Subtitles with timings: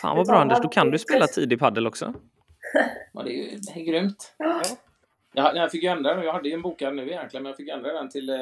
[0.00, 2.14] Fan vad bra Anders, då kan du spela tidig paddel också.
[3.12, 4.34] Ja, det är ju det är grymt.
[4.38, 4.62] Ja.
[5.32, 6.24] Jag, jag fick ju ändra den.
[6.24, 8.36] Jag hade ju en bokad nu egentligen, men jag fick ändra den till, eh,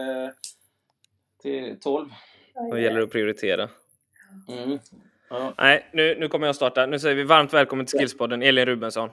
[1.42, 2.08] till 12.
[2.70, 3.68] Då gäller det att prioritera.
[4.48, 4.78] Mm.
[5.30, 5.54] Ja.
[5.58, 6.86] Nej, nu, nu kommer jag starta.
[6.86, 9.10] Nu säger vi varmt välkommen till Skillspodden, Elin Rubensson.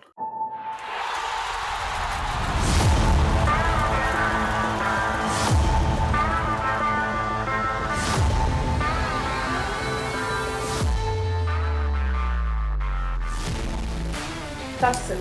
[14.81, 15.17] Mycket.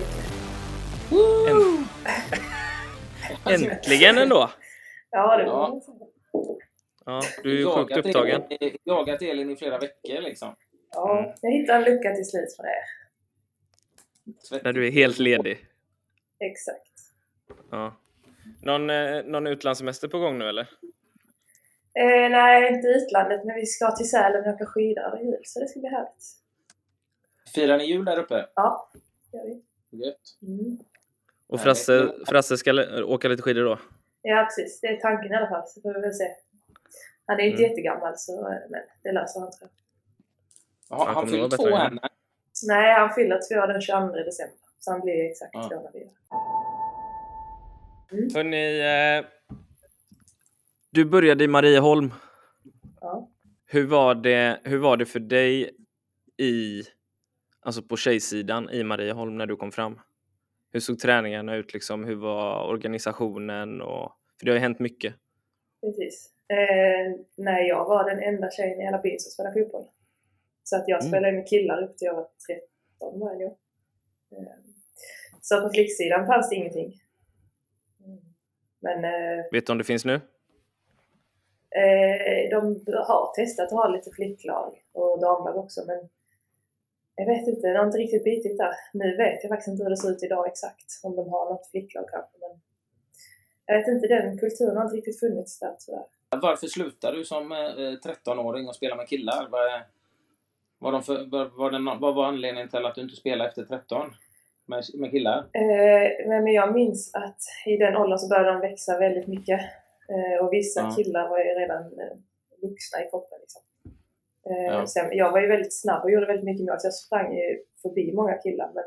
[3.45, 4.49] Änt- Äntligen ändå!
[5.11, 5.53] Ja, det Ja.
[5.53, 5.81] var
[7.05, 8.43] Ja, du är ju sjukt Jagat upptagen.
[8.49, 10.55] Elin, jagat Elin i flera veckor liksom.
[10.91, 12.83] Ja, jag hittade en lucka till slut för det.
[14.63, 15.67] När du är helt ledig.
[16.39, 16.91] Exakt.
[17.71, 17.95] Ja.
[18.61, 20.69] Någon, eh, någon utlandssemester på gång nu eller?
[21.99, 25.59] Eh, nej, inte utlandet, men vi ska till Sälen och åka skidor över jul, så
[25.59, 26.23] det ska bli härligt.
[27.55, 28.45] Firar ni jul där uppe?
[28.55, 28.89] Ja,
[29.33, 29.61] gör vi.
[30.05, 30.37] Gött.
[30.41, 30.77] Mm.
[31.47, 32.71] Och Frasse, Frasse ska
[33.05, 33.79] åka lite skidor då?
[34.21, 34.79] Ja, precis.
[34.81, 36.27] Det är tanken i alla fall, så får vi väl se.
[37.25, 37.69] Han är ju inte Mm.
[37.69, 39.69] jättegammal, så, eh, men det löser han tror
[40.89, 40.97] jag.
[40.99, 41.99] Jaha, Han fyller två än.
[42.67, 45.69] Nej, han fyller två den 22 december, så han blir exakt Ja.
[45.69, 46.09] två när vi gör.
[48.33, 49.25] Hörrni, eh,
[50.91, 52.13] du började i Marieholm.
[53.01, 53.29] Ja.
[53.65, 55.69] Hur var det, hur var det för dig
[56.37, 56.83] i,
[57.61, 59.99] alltså på tjejsidan i Marieholm när du kom fram?
[60.71, 62.05] Hur såg träningarna ut liksom?
[62.05, 63.81] Hur var organisationen?
[63.81, 65.13] Och, för det har ju hänt mycket.
[65.81, 66.29] Precis.
[66.47, 69.85] Eh, nej, jag var den enda tjejen i hela byn som spelade fotboll.
[70.63, 71.11] Så att jag Mm.
[71.11, 73.51] spelade med killar upp till jag var 13 var jag.
[73.51, 74.53] Eh,
[75.41, 76.93] så på flicksidan fanns det ingenting.
[78.05, 78.19] Mm.
[78.79, 80.13] Men eh, Vet du om det finns nu?
[81.75, 82.63] eh, de
[83.07, 86.09] har testat att ha lite flicklag och damlag också men
[87.15, 88.73] jag vet inte, det har inte riktigt bitit där.
[88.93, 91.67] Nu vet jag faktiskt inte hur det ser ut idag exakt, om de har något
[91.71, 92.37] flicklag kanske.
[92.39, 92.59] Men
[93.65, 96.05] jag vet inte, den kulturen har inte riktigt funnits där tyvärr.
[96.41, 99.47] Varför slutade du som eh, 13-åring och spela med killar?
[99.51, 99.81] Vad,
[100.79, 103.49] var de för, var, var det, nå- vad var anledningen till att du inte spelade
[103.49, 104.11] efter 13
[104.65, 105.37] med, med killar?
[105.53, 109.59] Eh, men jag minns att i den åldern så började de växa väldigt mycket.
[110.09, 110.95] Eh, och vissa Ja.
[110.95, 112.17] killar var ju redan eh,
[112.61, 113.37] vuxna i kroppen.
[113.41, 113.61] Liksom.
[114.49, 114.87] Eh, Ja.
[114.87, 117.63] sen, jag var ju väldigt snabb och gjorde väldigt mycket mål så jag sprang ju
[117.81, 118.71] förbi många killar.
[118.75, 118.83] Men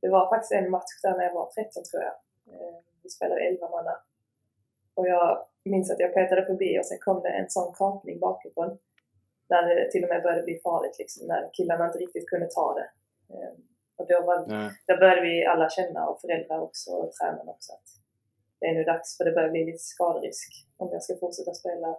[0.00, 2.14] det var faktiskt en match där när jag var 13 tror jag.
[2.54, 3.96] Eh, vi spelade 11 manna.
[4.94, 8.78] Och jag minns att jag petade förbi och sen kom det en sån kapning bakifrån.
[9.48, 12.74] Där det till och med började bli farligt liksom, när killarna inte riktigt kunde ta
[12.74, 12.88] det.
[13.34, 13.52] Eh,
[13.96, 14.70] och då var Ja.
[14.86, 17.88] där började vi alla känna, och föräldrar också, och tränarna också, att
[18.58, 21.96] det är nu dags för det börjar bli lite skaderisk om jag ska fortsätta spela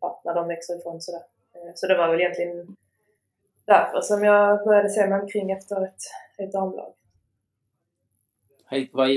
[0.00, 1.22] ja, när de växer ifrån sådär.
[1.62, 2.76] Eh, Så det var väl egentligen
[3.64, 6.02] därför som jag började se mig omkring efter ett,
[6.38, 6.94] ett damlag.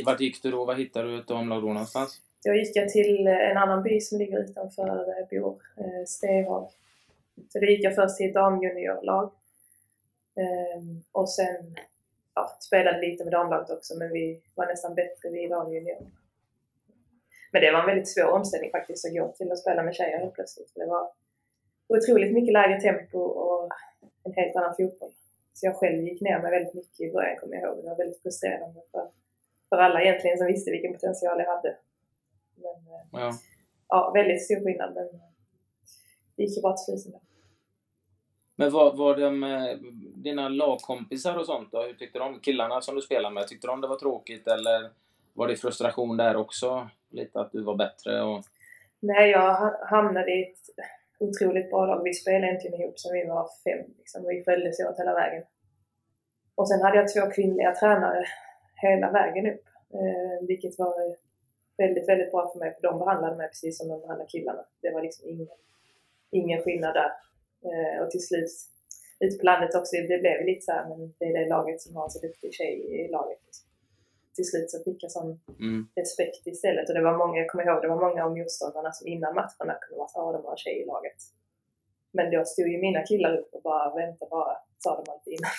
[0.06, 0.66] Vart gick du då?
[0.66, 2.22] Var hittade du ett damlag då någonstans?
[2.45, 5.47] Då gick jag till en annan by som ligger utanför eh,
[5.85, 6.69] eh, Stehag.
[7.50, 9.31] Så då gick jag först till ett damjuniorlag.
[10.35, 11.75] Ehm, och sen
[12.35, 16.07] ja, spelade lite med damlaget också, men vi var nästan bättre vid damjunior.
[17.51, 20.19] Men det var en väldigt svår omställning faktiskt att gå till att spela med tjejer
[20.19, 20.72] helt plötsligt.
[20.75, 21.12] Det var
[21.88, 23.69] otroligt mycket lägre tempo och
[24.23, 25.12] en helt annan fotboll.
[25.53, 27.84] Så jag själv gick ner mig väldigt mycket i början, kommer jag ihåg.
[27.84, 29.07] Det var väldigt frustrerande för,
[29.69, 31.78] för alla egentligen som visste vilken potential jag hade.
[32.56, 33.34] Men eh, Ja.
[33.88, 35.07] ja, väldigt stor skillnad, men
[36.35, 37.22] det gick ju bra till ändå.
[38.56, 39.78] Men var, var de, eh,
[40.16, 41.81] dina lagkompisar och sånt då?
[41.81, 42.40] Hur tyckte de?
[42.40, 44.91] Killarna som du spelade med, tyckte de det var tråkigt eller
[45.34, 46.90] var det frustration där också?
[47.09, 48.44] Lite att du var bättre och...
[49.00, 50.57] Nej, jag ha- hamnade i ett
[51.20, 52.03] otroligt bra lag.
[52.03, 53.86] Vi spelade egentligen ihop som vi var fem.
[53.98, 54.28] Liksom.
[54.28, 55.44] Vi följdes åt hela vägen.
[56.56, 58.26] Och sen hade jag två kvinnliga tränare
[58.76, 59.66] hela vägen upp.
[59.94, 61.16] Eh, vilket var
[61.78, 62.74] väldigt, väldigt bra för mig.
[62.75, 64.66] För de behandlade mig precis som de behandlade killarna.
[64.81, 65.48] Det var liksom ingen,
[66.31, 67.12] ingen skillnad där.
[67.68, 68.50] Eh, och till slut,
[69.20, 71.95] ute på landet också, det blev lite så här, men det är det laget som
[71.95, 73.39] har en så duktig tjej i laget.
[73.45, 73.69] Liksom.
[74.36, 75.88] Till slut så fick jag sån Mm.
[75.96, 76.90] respekt istället.
[76.90, 79.74] Och det var många, jag kommer ihåg, det var många av motståndarna som innan matcherna
[79.82, 81.20] kunde vara så, de har en tjej i laget.
[82.12, 85.52] Men då stod ju mina killar upp och bara vänta bara, sa de alltid innan.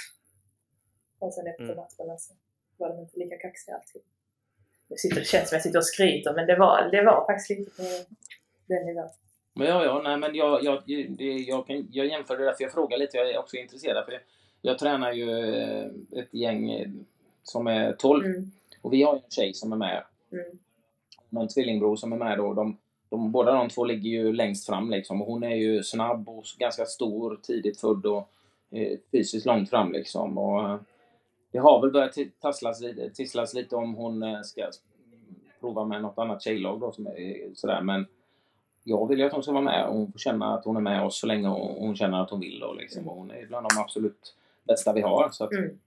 [1.19, 1.77] Och sen efter Mm.
[1.77, 2.35] matcherna så
[2.77, 4.03] var de inte lika kaxiga alltid.
[4.89, 7.51] Det, sitter, det känns som jag sitter och skryter, men det var, det var faktiskt
[7.51, 7.83] lite på
[8.67, 9.09] den nivån.
[9.55, 10.83] Men ja, ja, nej men jag, jag,
[11.19, 14.05] det, jag, kan, jag jämför det där för jag frågar lite, jag är också intresserad
[14.05, 14.21] för jag,
[14.61, 15.87] jag tränar ju eh,
[16.19, 16.89] ett gäng eh,
[17.43, 18.51] som är 12 Mm,
[18.83, 20.59] och vi har ju en tjej som är med, mm,
[21.43, 22.55] en tvillingbror som är med då.
[22.55, 22.77] De,
[23.09, 26.45] de, båda de två ligger ju längst fram liksom och hon är ju snabb och
[26.59, 28.29] ganska stor, tidigt född och
[28.71, 30.39] eh, fysiskt långt fram liksom.
[30.39, 30.77] Och, eh,
[31.51, 32.83] det har väl börjat tasslas,
[33.15, 34.71] tisslas lite om hon eh, ska
[35.61, 37.81] prova med något annat tjejlag då, som är sådär.
[37.83, 38.07] Men
[38.85, 40.81] jag vill ju att hon ska vara med och hon får känna att hon är
[40.81, 42.63] med oss så länge hon känner att hon vill.
[42.63, 44.35] Och liksom, och hon är bland de absolut
[44.65, 45.29] bästa vi har.
[45.33, 45.79] Så att, Mm.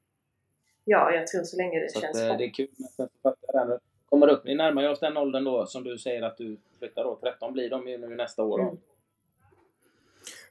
[0.92, 2.38] Ja, jag tror så länge det så känns att, eh, bra.
[2.38, 3.78] det är kul med författare.
[4.10, 7.04] Kommer upp, ni närmar er oss den åldern då som du säger att du flyttar
[7.04, 7.20] då.
[7.22, 8.58] 13 blir de ju nu nästa år.
[8.58, 8.64] Då.
[8.64, 8.78] Mm.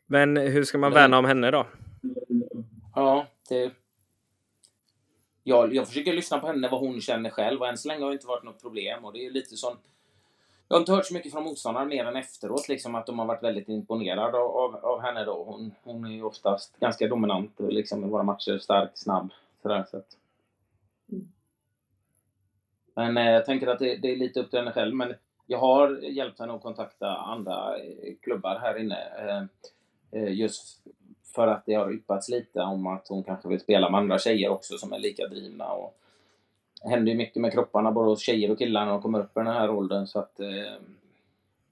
[0.07, 1.67] Men hur ska man Men- värna om henne då?
[2.95, 3.71] Ja, det...
[5.43, 7.61] Jag, jag försöker lyssna på henne, vad hon känner själv.
[7.61, 9.05] Och än så länge har det inte varit något problem.
[9.05, 9.77] Och det är lite som...
[10.69, 12.69] Jag har inte hört så mycket från motståndare mer än efteråt.
[12.69, 15.25] Liksom, att de har varit väldigt imponerade av, av, av henne.
[15.25, 15.45] Då.
[15.45, 18.59] Hon, hon är ju oftast ganska dominant liksom, i våra matcher.
[18.59, 19.33] Stark, snabb.
[19.63, 20.17] Sådär, så att...
[22.95, 24.95] Men eh, jag tänker att det, det är lite upp till henne själv.
[24.95, 25.15] Men
[25.47, 28.99] jag har hjälpt henne att kontakta andra eh, klubbar här inne.
[30.11, 30.83] Eh, just
[31.35, 34.49] för att det har yppats lite om att hon kanske vill spela med andra tjejer
[34.49, 35.73] också som är lika drivna.
[35.73, 35.99] Och
[36.83, 39.37] det händer ju mycket med kropparna både hos tjejer och killar när de kommer upp
[39.37, 40.07] i den här åldern.
[40.07, 40.41] Så att,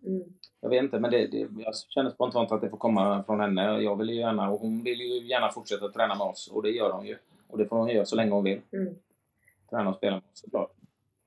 [0.07, 0.23] Mm.
[0.61, 3.81] jag vet inte, men det, det, jag känner spontant att det får komma från henne.
[3.81, 6.49] Jag vill ju gärna, och hon vill ju gärna fortsätta träna med oss.
[6.53, 7.17] Och det gör hon ju.
[7.49, 8.61] Och det får hon göra så länge hon vill.
[8.73, 8.95] Mm.
[9.71, 10.73] Träna och spela med såklart.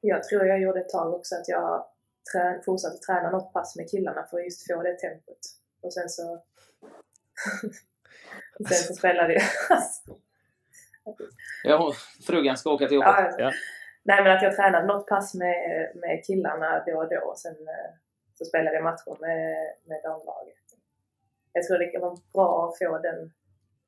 [0.02, 1.86] Jag tror jag gjorde ett tag också att jag
[2.32, 5.40] trä, fortsatte träna något pass med killarna för att just få det tempot.
[5.82, 6.44] Och sen så...
[8.68, 9.44] sen så spelade jag...
[11.64, 11.94] Ja,
[12.28, 13.10] frugan ska åka till jobbet.
[13.18, 13.52] ja, Ja.
[14.04, 17.52] Nej men att jag tränade något pass med, med killarna då och då och sen
[17.52, 17.92] eh,
[18.34, 20.56] så spelade jag matcher med, med damlaget.
[21.54, 23.34] Jag tror det kan vara bra att få den,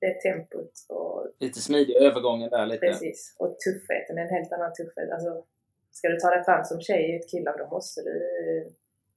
[0.02, 2.86] det tempot och Lite smidig övergången där lite.
[2.86, 3.36] Precis.
[3.40, 5.12] Och tuffheten är en helt annan tuffhet.
[5.12, 5.44] Alltså,
[5.92, 8.18] ska du ta dig fram som tjej i ett killar då måste du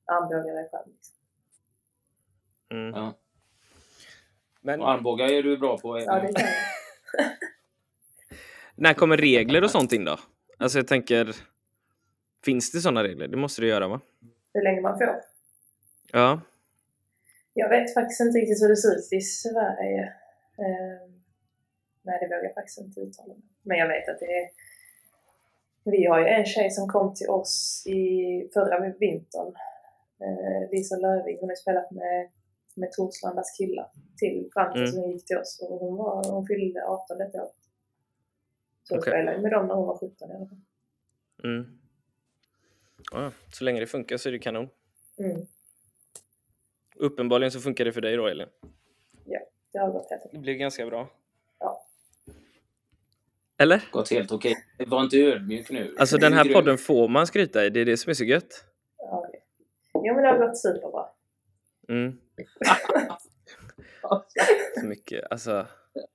[0.05, 0.83] armbåga dig fram.
[0.87, 1.15] Liksom.
[2.71, 2.95] Mm.
[2.95, 3.15] Ja.
[4.61, 5.99] Men Och armbågar är du bra på.
[5.99, 7.25] Ja, det kan jag.
[8.75, 10.19] när kommer regler och sånt in då?
[10.59, 11.37] Alltså jag tänker,
[12.45, 13.29] finns det sådana regler?
[13.29, 14.01] Det måste det göra va?
[14.55, 15.21] Hur länge man får.
[16.13, 16.41] Ja.
[17.55, 20.13] Jag vet faktiskt inte riktigt hur det ser ut i Sverige.
[20.59, 21.11] Eh,
[22.03, 23.43] nej, det vågar jag faktiskt inte uttala mig.
[23.63, 24.51] Men jag vet att det är...
[25.85, 28.01] Vi har ju en tjej som kom till oss i
[28.55, 29.55] förra vintern.
[30.21, 31.39] Eh, Lisa Löving.
[31.41, 32.31] Hon har spelat med,
[32.75, 34.93] med Torslandas killar till fram till Mm.
[34.93, 35.61] som hon gick till oss.
[35.63, 37.51] Och hon, var, hon fyllde 18 detta år.
[38.83, 39.11] Så hon Okej.
[39.13, 40.61] spelade med dem när hon var 17 i alla fall.
[41.45, 41.79] Mm.
[43.13, 44.69] Ja, så länge det funkar så är det kanon.
[45.19, 45.47] Mm.
[46.97, 48.49] Uppenbarligen så funkar det för dig då Elin.
[49.75, 51.09] Det har gått helt Det blev ganska bra.
[51.59, 51.87] Ja.
[53.59, 53.89] Eller?
[53.93, 54.55] Gått helt okej.
[54.87, 55.95] Var inte ödmjuk nu.
[55.99, 58.25] Alltså den är här podden får man skryta i, det är det som är så
[58.25, 58.65] gött.
[58.99, 59.31] Ja,
[59.95, 61.07] Jo men det har gått superbra.
[61.89, 62.19] Mm.
[64.81, 65.67] Så mycket, alltså.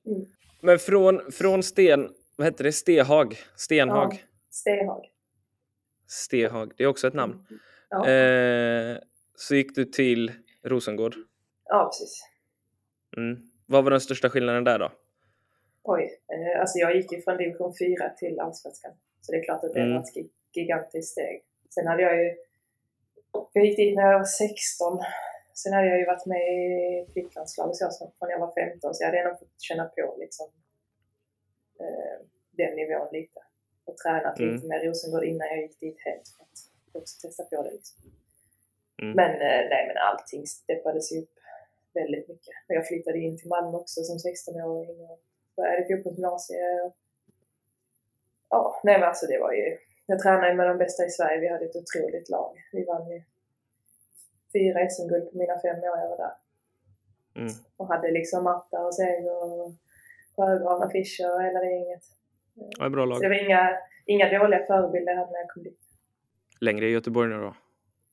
[0.06, 0.26] Mm.
[0.62, 3.38] Men från, från Sten, vad heter det, Stehag?
[3.56, 4.14] Stenhag?
[4.14, 4.18] Ja.
[4.50, 5.06] Stehag.
[6.08, 7.46] Stehag, det är också ett namn.
[7.90, 8.98] Ja, Eh,
[9.36, 10.32] så gick du till
[10.64, 11.16] Rosengård.
[11.66, 12.26] ja precis.
[13.18, 13.49] Mm.
[13.70, 14.92] Vad var den största skillnaden där då?
[15.84, 18.92] Oj, eh, alltså jag gick ju från division 4 till allsvenskan.
[19.22, 19.94] Så det är klart att det Mm.
[19.94, 21.44] var ett gi- gigantiskt steg.
[21.76, 22.36] Sen hade jag ju...
[23.54, 25.00] Jag gick dit när jag var 16.
[25.54, 27.78] Sen hade jag ju varit med i flicklandslaget
[28.20, 28.94] från jag var 15.
[28.94, 30.48] Så jag hade ändå fått känna på liksom
[31.80, 32.18] eh,
[32.52, 33.40] den nivån lite.
[33.86, 34.56] Och tränat Mm.
[34.56, 36.58] lite med Rosengård innan jag gick dit helt för att
[37.02, 37.98] också testa på det liksom.
[39.02, 39.14] Mm.
[39.16, 41.34] Men eh, nej men allting steppades upp
[42.02, 42.54] väldigt mycket.
[42.68, 45.20] Jag flyttade in till Malmö också som 16-åring och
[45.56, 46.94] började fotbollsgymnasiet.
[48.50, 49.78] Ja, nej men alltså det var ju...
[50.06, 51.40] Jag tränade med de bästa i Sverige.
[51.40, 52.52] Vi hade ett otroligt lag.
[52.72, 53.24] Vi vann ju
[54.54, 56.36] fyra SM-guld på mina fem år jag var där.
[57.42, 57.54] Mm.
[57.78, 59.72] Och hade liksom Matta och Seger och
[60.36, 62.04] Sjögran och Fischer och hela det gänget.
[62.80, 63.22] Ja, bra Så lag.
[63.22, 65.80] det var inga, inga dåliga förebilder jag hade när jag kom dit.
[66.62, 67.56] Längre i Göteborg nu då?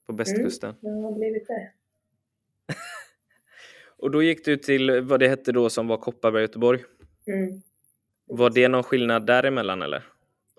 [0.07, 0.75] På västkusten.
[0.81, 1.71] Det har blivit det.
[3.99, 6.81] Och då gick du till vad det hette då som var Kopparberg Göteborg.
[7.26, 7.62] Mm.
[8.26, 10.03] Var det någon skillnad däremellan eller?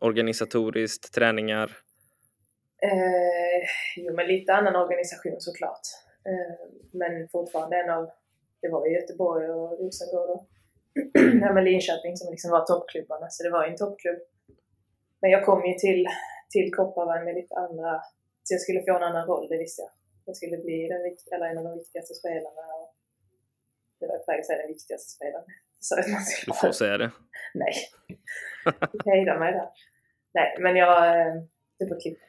[0.02, 1.78] Organisatoriskt, träningar?
[2.82, 3.68] Eh,
[3.98, 5.82] jo, men lite annan organisation såklart.
[6.26, 8.10] Eh, men fortfarande en av,
[8.62, 10.48] det var ju Göteborg och Rosengård och
[11.54, 14.20] men Linköping som liksom var toppklubbarna, så det var ju en toppklubb.
[15.22, 16.08] Men jag kom ju till,
[16.50, 18.02] till Kopparberg med lite andra,
[18.44, 19.92] så jag skulle få en annan roll, det visste jag.
[20.26, 21.02] Jag skulle bli den,
[21.32, 22.64] eller en av de viktigaste spelarna.
[22.80, 22.97] Och
[24.00, 25.46] det var säga den viktigaste spelaren.
[25.80, 27.12] Så att man Du får säga det.
[27.54, 27.74] Nej.
[29.06, 29.70] Jag hejdar mig där.
[30.34, 31.22] Nej, men jag...
[31.28, 31.34] eh,
[31.80, 32.26] Det får klippa.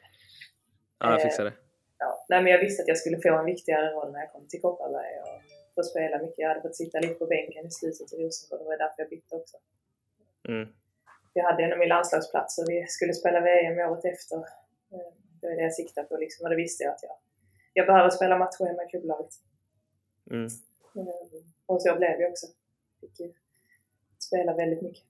[0.99, 1.53] Ja, jag Eh, fixar det.
[1.97, 4.47] Ja, nej, men jag visste att jag skulle få en viktigare roll när jag kom
[4.47, 5.13] till Kopparberg.
[5.21, 5.41] Och
[5.75, 6.37] få spela mycket.
[6.39, 8.59] Jag hade fått sitta lite på bänken i slutet i Rosengård.
[8.59, 9.57] Det var därför jag bytte också.
[10.47, 10.69] Mm.
[11.33, 14.37] Jag hade en av min landslagsplats och vi skulle spela VM året efter.
[14.93, 15.09] Eh,
[15.41, 17.15] det var det jag siktade på liksom, och det visste jag att jag,
[17.73, 19.33] jag behöver spela matcher med klubblaget.
[20.31, 20.47] Mm.
[20.95, 22.47] Eh, och så blev det också.
[23.01, 23.33] Fick ju
[24.19, 25.03] spela väldigt mycket.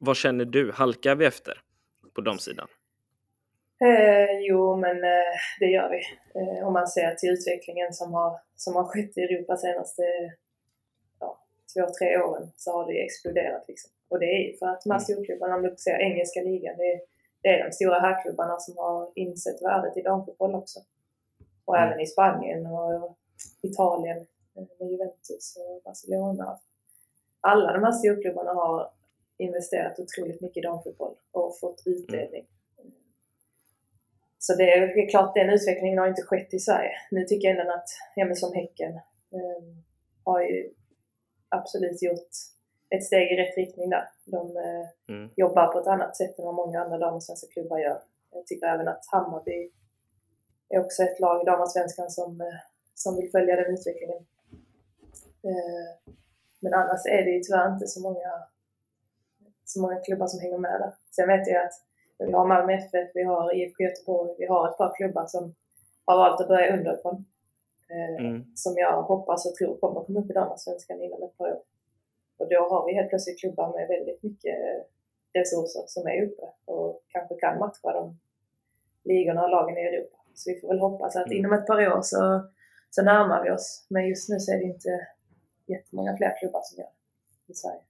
[0.00, 0.72] Vad känner du?
[0.72, 1.62] Halkar vi efter
[2.14, 2.68] på damsidan?
[3.80, 6.02] Eh, jo, men eh, det gör vi.
[6.40, 10.02] Eh, om man ser till utvecklingen som har, som har skett i Europa senaste
[11.20, 11.38] ja,
[11.74, 13.64] två, tre åren så har det exploderat.
[13.68, 13.90] Liksom.
[14.08, 17.00] Och det är för att de här storklubbarna, om du ser engelska ligan, det är,
[17.42, 20.80] det är de stora herrklubbarna som har insett värdet i damfotboll också.
[21.64, 21.88] Och Mm.
[21.88, 23.18] även i Spanien och
[23.62, 24.18] Italien
[24.54, 26.58] eh, med Juventus och Barcelona.
[27.40, 28.90] Alla de här storklubbarna har
[29.36, 32.46] investerat otroligt mycket i damfotboll och fått utdelning.
[34.38, 36.92] Så det är klart, den utvecklingen har inte skett i Sverige.
[37.10, 38.94] Nu tycker jag ändå att, ja som Häcken,
[39.30, 39.62] eh,
[40.24, 40.74] har ju
[41.48, 42.30] absolut gjort
[42.90, 44.08] ett steg i rätt riktning där.
[44.24, 45.30] De eh, Mm.
[45.36, 48.02] jobbar på ett annat sätt än vad många andra damsvenska klubbar gör.
[48.30, 49.70] Jag tycker även att Hammarby
[50.68, 52.54] är också ett lag i damallsvenskan som, eh,
[52.96, 54.26] som vill följa den utvecklingen.
[55.48, 56.12] Eh,
[56.60, 58.32] men annars är det ju tyvärr inte så många,
[59.64, 60.92] så många klubbar som hänger med där.
[61.10, 61.72] Sen vet jag att
[62.18, 65.54] vi har Malmö FF, vi har IFK Göteborg, vi har ett par klubbar som
[66.04, 67.24] har valt att börja underifrån.
[67.90, 68.44] Eh, Mm.
[68.54, 71.62] Som jag hoppas och tror kommer komma upp i damallsvenskan inom ett par år.
[72.38, 74.56] Och då har vi helt plötsligt klubbar med väldigt mycket
[75.32, 78.18] resurser som är uppe och kanske kan matcha de
[79.04, 80.16] ligorna och lagen i Europa.
[80.34, 81.38] Så vi får väl hoppas att Mm.
[81.38, 82.40] inom ett par år så,
[82.90, 83.86] så närmar vi oss.
[83.88, 85.08] Men just nu så är det inte
[85.66, 86.90] jättemånga fler klubbar som gör
[87.46, 87.80] det i Sverige.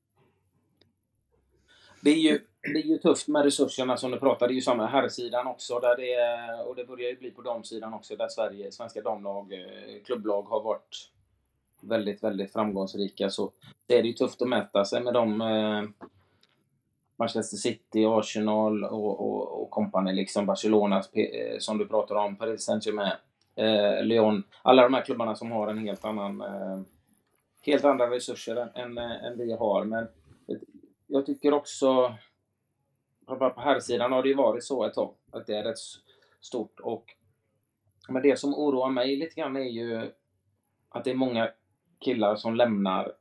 [2.00, 4.48] Det är ju, det är ju tufft med resurserna som du pratade.
[4.48, 5.78] Det är ju samma herrsidan också.
[5.78, 8.16] Där det är, och det börjar ju bli på damsidan också.
[8.16, 11.10] Där Sverige, svenska damlag, eh, klubblag har varit
[11.80, 13.30] väldigt, väldigt framgångsrika.
[13.30, 13.52] Så
[13.86, 16.06] det är ju tufft att mäta sig med de eh,
[17.16, 20.12] Manchester City, Arsenal och, och, och company.
[20.12, 22.36] Liksom Barcelona eh, som du pratar om.
[22.36, 23.16] Paris Saint-Germain,
[23.56, 24.42] eh, Lyon.
[24.62, 26.80] Alla de här klubbarna som har en helt annan eh,
[27.62, 29.84] helt andra resurser än, än, eh, än vi har.
[29.84, 30.08] Men
[31.06, 32.14] jag tycker också,
[33.26, 35.78] på här sidan har det ju varit så ett tag, att det är rätt
[36.40, 36.80] stort.
[36.80, 37.04] Och,
[38.08, 40.10] men det som oroar mig lite grann är ju
[40.88, 41.50] att det är många
[41.98, 43.12] killar som lämnar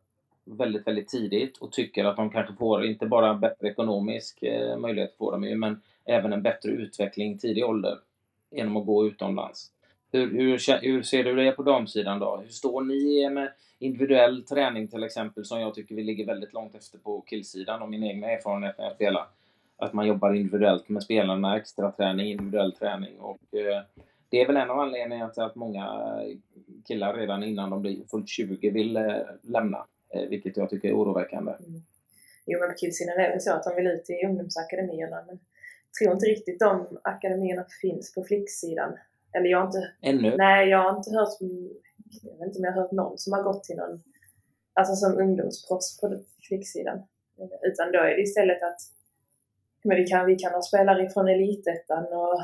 [0.45, 5.17] väldigt, väldigt tidigt och tycker att de kanske får, inte bara bättre ekonomisk eh, möjlighet
[5.17, 7.99] får de ju, men även en bättre utveckling i tidig ålder
[8.51, 9.71] genom att gå utomlands.
[10.11, 12.37] Hur, hur, hur ser du det på damsidan då?
[12.37, 16.75] Hur står ni med individuell träning till exempel som jag tycker vi ligger väldigt långt
[16.75, 19.27] efter på killsidan och min egna erfarenhet när jag spelar.
[19.77, 23.81] Att man jobbar individuellt med spelarna, extra träning, individuell träning och eh,
[24.29, 26.15] det är väl en av anledningarna till att många
[26.87, 29.03] killar redan innan de blir fullt 20 vill eh,
[29.41, 31.51] lämna, eh, vilket jag tycker är oroväckande.
[31.51, 31.81] Mm.
[32.45, 35.39] Jo, men på killsidan är det väl så att de vill ut i ungdomsakademierna, men
[35.89, 38.93] jag tror inte riktigt de akademierna finns på flicksidan.
[39.35, 39.91] Eller jag har inte...
[40.01, 40.37] Ännu?
[40.37, 41.29] Nej, jag har inte hört...
[42.23, 44.03] Jag vet inte om jag har hört någon som har gått till någon...
[44.73, 47.03] Alltså som ungdomsproffs på flicksidan.
[47.61, 48.79] Utan då är det istället att
[49.85, 52.41] men vi, kan, vi kan ha spelare från elitettan och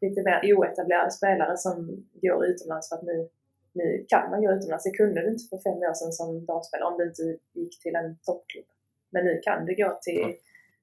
[0.00, 3.28] lite mer oetablerade spelare som går utomlands för att nu,
[3.72, 4.84] nu kan man gå utomlands.
[4.84, 7.96] Det kunde du inte för fem år sedan som damspelare om du inte gick till
[7.96, 8.64] en toppklubb.
[9.10, 10.34] Men nu kan du gå till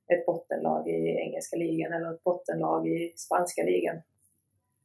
[0.08, 3.96] ett bottenlag i engelska ligan eller ett bottenlag i spanska ligan.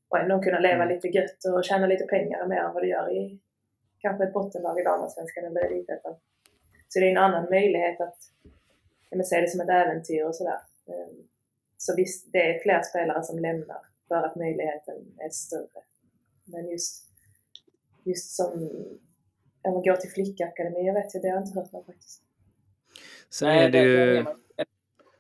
[0.09, 0.95] Och ändå kunna leva Mm.
[0.95, 3.41] lite gött och tjäna lite pengar mer än vad du gör i
[3.99, 6.15] kanske ett bottenlag i damallsvenskan eller elitettan.
[6.89, 8.19] Så det är en annan möjlighet att
[9.11, 10.61] men, se det som ett äventyr och sådär.
[10.87, 11.29] Ehm,
[11.77, 15.83] Så visst, det är fler spelare som lämnar för att möjligheten är större.
[16.45, 17.05] Men just,
[18.05, 18.71] just som
[19.63, 22.23] ja, man går till flickakademi, jag vet ju, det har jag inte hört något faktiskt.
[23.31, 24.25] Sen är det ju...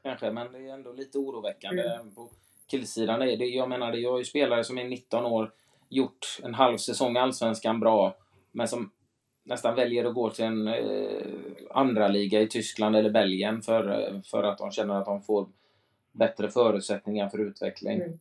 [0.02, 2.14] Kanske, men det är ändå lite oroväckande Mm.
[2.14, 2.30] på
[2.70, 3.20] killsidan.
[3.20, 5.52] Det är det, jag menar, det, jag har ju spelare som är 19 år,
[5.88, 8.16] gjort en halv säsong i Allsvenskan bra,
[8.52, 8.90] men som
[9.44, 11.22] nästan väljer att gå till en eh,
[11.70, 15.48] andra liga i Tyskland eller Belgien för, eh, för att de känner att de får
[16.12, 18.00] bättre förutsättningar för utveckling.
[18.00, 18.18] Mm.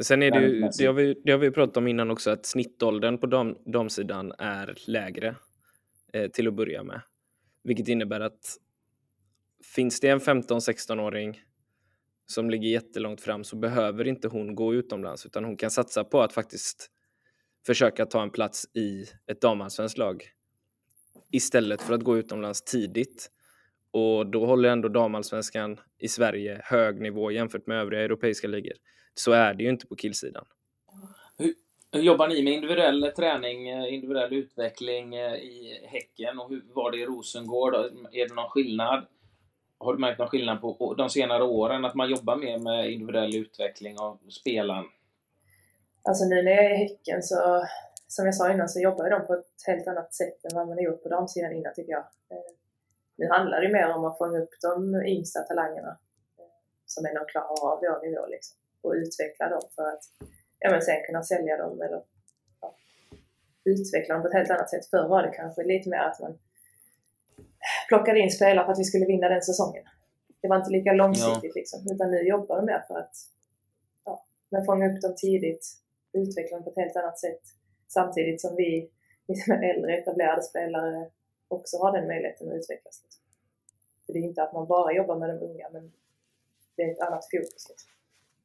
[0.00, 2.46] Sen är det ju, det har, vi, det har vi pratat om innan också, att
[2.46, 5.36] snittåldern på dam, damsidan är lägre
[6.12, 7.00] eh, till att börja med.
[7.62, 8.58] Vilket innebär att
[9.74, 11.40] finns det en 15-16-åring
[12.26, 16.20] som ligger jättelångt fram så behöver inte hon gå utomlands utan hon kan satsa på
[16.20, 16.90] att faktiskt
[17.66, 20.24] försöka ta en plats i ett damallsvenskt lag
[21.30, 23.30] istället för att gå utomlands tidigt.
[23.90, 28.72] Och då håller ändå damallsvenskan i Sverige hög nivå jämfört med övriga europeiska ligor.
[29.14, 30.44] Så är det ju inte på killsidan.
[31.92, 36.90] Hur jobbar ni med individuell träning, eh, individuell utveckling eh, i Häcken och hur var
[36.90, 37.74] det i Rosengård?
[38.12, 39.06] Är det någon skillnad?
[39.78, 43.36] Har du märkt någon skillnad på de senare åren att man jobbar mer med individuell
[43.36, 44.84] utveckling av spelaren?
[46.02, 47.66] Alltså nu när jag är i Häcken så,
[48.08, 50.76] som jag sa innan, så jobbar de på ett helt annat sätt än vad man
[50.78, 52.06] har gjort på damsidan innan tycker jag.
[52.30, 52.52] Eh,
[53.16, 55.98] nu handlar det mer om att fånga upp de yngsta talangerna
[56.38, 56.44] eh,
[56.86, 60.04] som ändå klarar av vår nivå liksom, och utveckla dem för att
[60.58, 62.02] ja, men sen kunna sälja dem eller
[62.60, 62.74] ja,
[63.64, 64.86] utveckla dem på ett helt annat sätt.
[64.86, 66.38] Förr var det kanske lite mer att man
[67.88, 69.84] plockade in spelare för att vi skulle vinna den säsongen.
[70.40, 71.60] Det var inte lika långsiktigt ja.
[71.60, 73.14] liksom, utan nu jobbar de mer för att
[74.04, 75.66] ja, men fånga upp dem tidigt,
[76.12, 77.40] utveckla dem på ett helt annat sätt
[77.88, 78.90] samtidigt som vi
[79.48, 81.10] mer äldre etablerade spelare
[81.48, 83.02] också har den möjligheten att utvecklas.
[83.04, 83.22] Liksom.
[84.06, 85.92] För det är inte att man bara jobbar med de unga men
[86.76, 87.68] det är ett annat fokus.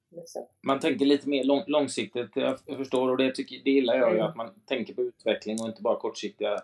[0.09, 0.45] Liksom.
[0.61, 4.15] Man tänker lite mer lång, långsiktigt, jag förstår, och det, tycker, det gillar jag ju,
[4.15, 4.29] mm.
[4.29, 6.61] att man tänker på utveckling och inte bara kortsiktiga,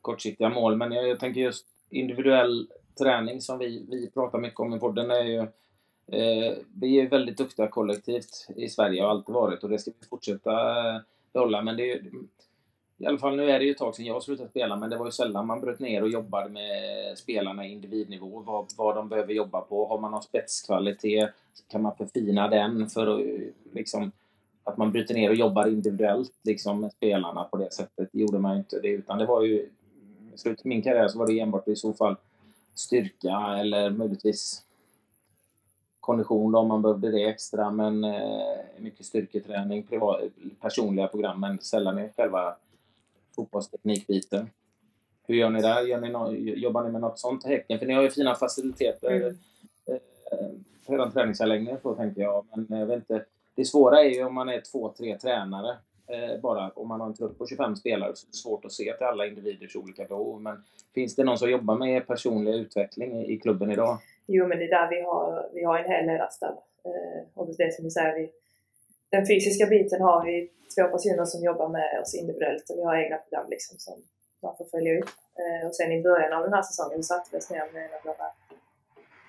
[0.00, 0.76] kortsiktiga mål.
[0.76, 2.68] Men jag, jag tänker just individuell
[2.98, 5.38] träning som vi, vi pratar mycket om i podden är ju
[6.12, 10.06] eh, vi är väldigt duktiga kollektivt i Sverige och alltid varit och det ska vi
[10.06, 10.50] fortsätta
[10.94, 11.00] eh,
[11.32, 11.62] behålla.
[11.62, 12.02] Men det är,
[12.98, 14.96] i alla fall nu är det ju ett tag sedan jag slutade spela, men det
[14.96, 18.42] var ju sällan man bröt ner och jobbade med spelarna i individnivå.
[18.46, 19.86] Vad, vad de behöver jobba på.
[19.86, 21.30] Har man någon spetskvalitet
[21.68, 23.42] kan man förfina den för att eh,
[23.72, 24.12] liksom
[24.64, 28.08] att man bryter ner och jobbar individuellt liksom, med spelarna på det sättet.
[28.12, 28.80] Det gjorde man ju inte.
[28.80, 29.68] Det, utan det var ju
[30.38, 32.16] slutet av min karriär så var det enbart i så fall
[32.74, 34.64] styrka eller möjligtvis
[36.00, 37.70] kondition då, om man behövde det extra.
[37.70, 40.20] Men eh, mycket styrketräning, privat,
[40.60, 42.56] personliga program, men sällan i själva
[43.36, 44.50] fotbollsteknikbiten.
[45.26, 45.82] Hur gör ni där?
[45.82, 47.78] Gör ni no jobbar ni med något sånt i Häcken?
[47.78, 49.10] För ni har ju fina faciliteter.
[49.10, 49.36] Mm.
[49.86, 49.98] Eh,
[50.86, 52.46] redan träningsanläggningar så tänker jag.
[52.52, 53.24] Men jag vet inte.
[53.54, 55.76] Det svåra är ju om man är två, tre tränare.
[56.08, 58.72] Eh, bara om man har en trupp på 25 spelare så är det svårt att
[58.72, 60.42] se till alla individers olika behov.
[60.42, 63.98] Men finns det någon som jobbar med personlig utveckling i klubben idag?
[64.26, 66.58] Jo, men det är där vi har, vi har en hel ledarstab.
[66.84, 68.30] Eh, och det som du säger, vi,
[69.10, 72.96] den fysiska biten har vi två personer som jobbar med oss individuellt och vi har
[72.96, 73.94] egna program liksom som
[74.42, 75.14] man får följa upp.
[75.40, 77.94] Eh, och sen i början av den här säsongen satte vi oss ner med en
[77.98, 78.28] av våra,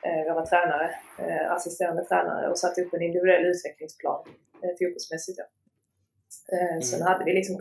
[0.08, 4.22] eh, våra tränare, eh, assisterande tränare och satte upp en individuell utvecklingsplan
[4.64, 5.38] eh, fotbollsmässigt.
[5.38, 5.46] Ja.
[6.52, 6.82] Eh, mm.
[6.82, 7.58] Sen hade vi liksom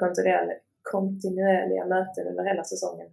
[0.82, 3.08] kontinuerliga, möten under hela säsongen.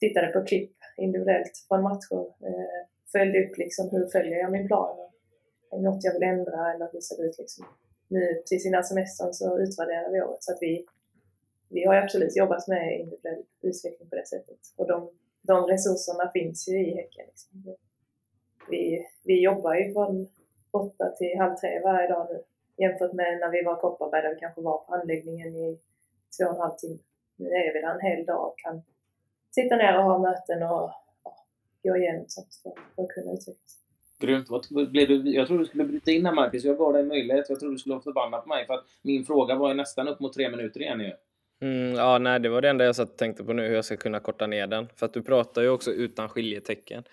[0.00, 2.26] Tittade på klipp individuellt från matcher.
[2.46, 2.80] Eh,
[3.12, 4.96] följde upp liksom hur följer jag min plan?
[5.70, 7.66] Är det något jag vill ändra eller hur ser det ut liksom?
[8.08, 10.42] nu till sina semestern så utvärderar vi året.
[10.44, 10.86] Så att vi,
[11.68, 14.58] vi har absolut jobbat med individuell utveckling på det sättet.
[14.76, 15.10] Och de,
[15.42, 17.26] de resurserna finns ju i Häcken.
[17.26, 17.76] Liksom.
[18.70, 20.28] Vi, vi jobbar ju från
[20.70, 22.42] åtta till halv tre varje dag nu
[22.78, 25.78] jämfört med när vi var i Kopparberg där vi kanske var på anläggningen i
[26.36, 26.98] två och en halv timme.
[27.36, 28.82] Nu är vi där en hel dag och kan
[29.50, 30.90] sitta ner och ha möten och
[31.24, 31.46] ja,
[31.82, 33.78] gå igenom sånt för, för att kunna utvecklas.
[34.20, 34.46] Grymt.
[34.50, 36.64] Vad blev du, jag trodde du skulle bryta in här Marcus.
[36.64, 37.46] Jag gav dig en möjlighet.
[37.48, 38.66] Jag trodde du skulle vara förbannad på mig.
[38.66, 41.12] För att min fråga var ju nästan upp mot tre minuter igen ju.
[41.60, 43.84] Mm, ja, nej, det var det enda jag satt och tänkte på nu, hur jag
[43.84, 44.88] ska kunna korta ner den.
[44.96, 47.04] För att du pratar ju också utan skiljetecken.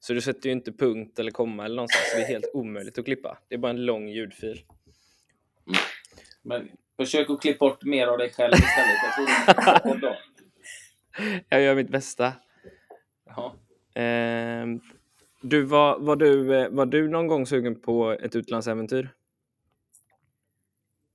[0.00, 2.10] Så du sätter ju inte punkt eller komma eller någonstans.
[2.10, 3.38] Så det är helt omöjligt att klippa.
[3.48, 4.58] Det är bara en lång ljudfil.
[6.42, 8.96] Men försök att klippa bort mer av dig själv istället.
[9.84, 10.16] Jag, tror
[11.48, 12.32] jag gör mitt bästa.
[13.26, 13.52] Jaha.
[13.94, 14.66] Eh,
[15.42, 19.10] du, var, var, du, eh, var du någon gång sugen på ett utlandsäventyr?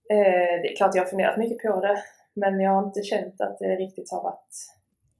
[0.09, 3.41] Eh, det är klart jag har funderat mycket på det, men jag har inte känt
[3.41, 4.55] att det riktigt har varit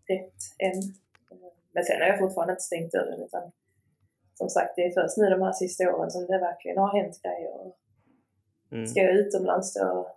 [0.08, 0.82] rätt än.
[1.74, 3.52] Men sen har jag fortfarande inte stängt dörren utan
[4.34, 7.22] som sagt, det är först nu de här sista åren som det verkligen har hänt
[7.22, 7.72] grejer.
[8.74, 8.88] Mm.
[8.88, 10.16] Ska jag utomlands då,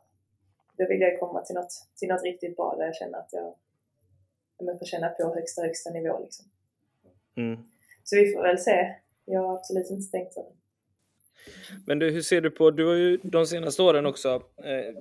[0.76, 3.54] då vill jag komma till något, till något riktigt bra där jag känner att jag,
[4.58, 6.18] jag får känna på högsta, högsta nivå.
[6.22, 6.46] Liksom.
[7.36, 7.58] Mm.
[8.04, 8.94] Så vi får väl se.
[9.24, 10.52] Jag har absolut inte stängt dörren.
[11.86, 14.94] Men du, hur ser du på, du har ju de senaste åren också, eh,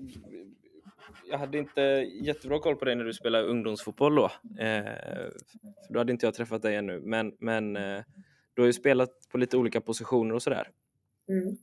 [1.30, 1.82] jag hade inte
[2.22, 4.26] jättebra koll på dig när du spelade ungdomsfotboll då.
[4.60, 4.84] Eh,
[5.88, 8.04] för då hade inte jag träffat dig ännu, men, men eh,
[8.54, 10.70] du har ju spelat på lite olika positioner och sådär.
[11.30, 11.58] Mm.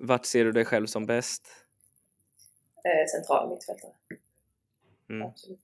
[0.00, 1.48] Vart ser du dig själv som bäst?
[2.84, 3.92] Eh, central mittfältare.
[5.10, 5.26] Mm.
[5.26, 5.60] Absolut.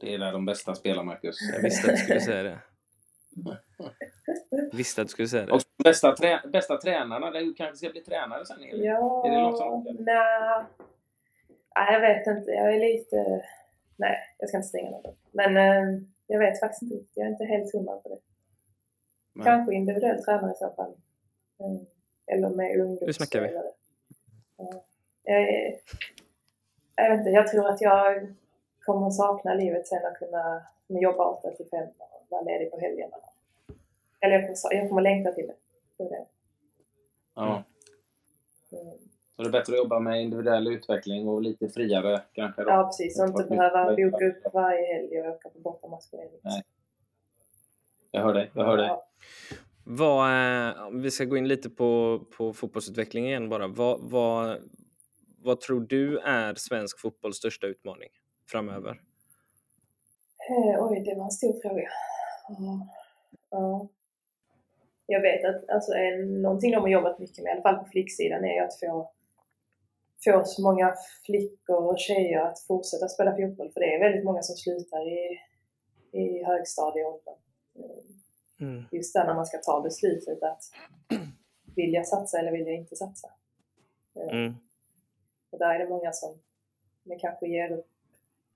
[0.00, 1.36] Det är där de bästa spelar, Marcus.
[1.52, 2.58] Jag visste att du skulle säga det.
[4.72, 5.52] Visste att du skulle säga det.
[5.52, 8.62] Och bästa, trä bästa tränarna, du kanske ska bli tränare sen?
[8.62, 8.84] Eller?
[8.84, 9.84] Ja, är det något sånt?
[9.84, 10.64] Nej.
[11.76, 12.50] nej, jag vet inte.
[12.50, 13.44] Jag är lite...
[13.96, 15.16] Nej, jag ska inte stänga något.
[15.30, 17.06] Men eh, jag vet faktiskt inte.
[17.14, 18.18] Jag är inte helt hundra på det.
[19.32, 19.44] Nej.
[19.44, 20.94] Kanske individuell tränare i så fall.
[21.60, 21.86] Mm.
[22.26, 23.00] Eller med ungdoms...
[23.00, 23.54] Nu snackar vi.
[24.56, 24.84] Ja.
[25.24, 25.78] Jag är,
[26.96, 28.34] jag vet inte, jag tror att jag
[28.80, 32.80] kommer att sakna livet sen att kunna jobba 8 till 5 och vara ledig på
[32.80, 33.16] helgerna.
[34.20, 35.54] Eller jag kommer, jag kommer längta till det.
[35.96, 36.26] det, det.
[37.34, 37.62] Ja.
[38.72, 38.92] Mm.
[39.36, 42.62] Så det är bättre att jobba med individuell utveckling och lite friare kanske?
[42.62, 42.70] Då.
[42.70, 43.20] Ja, precis.
[43.20, 46.04] Och inte behöva boka upp varje helg och åka på bortamatch.
[46.42, 46.62] Nej.
[48.10, 48.50] Jag hör dig.
[48.54, 48.86] Jag hör dig.
[48.86, 49.06] Ja.
[49.84, 50.30] Vad,
[50.68, 53.68] eh, om vi ska gå in lite på, på fotbollsutveckling igen bara.
[53.68, 54.58] Vad, vad,
[55.42, 58.08] vad tror du är svensk fotbolls största utmaning
[58.50, 59.00] framöver?
[60.50, 61.88] Eh, oj, det var en stor fråga.
[62.48, 62.88] Ja.
[63.50, 63.88] Ja.
[65.06, 67.90] Jag vet att alltså, en, någonting de har jobbat mycket med, i alla fall på
[67.90, 69.10] flicksidan, är att få,
[70.24, 70.94] få så många
[71.26, 73.70] flickor och tjejer att fortsätta spela fotboll.
[73.72, 75.38] För det är väldigt många som slutar i,
[76.12, 77.34] i högstadieåldern.
[77.76, 78.21] Mm.
[78.62, 78.84] Mm.
[78.90, 80.62] Just där när man ska ta beslutet att
[81.76, 83.28] vill jag satsa eller vill jag inte satsa?
[84.14, 84.54] Eh, Mm.
[85.50, 86.38] Och där är det många som
[87.02, 87.88] men kanske ger upp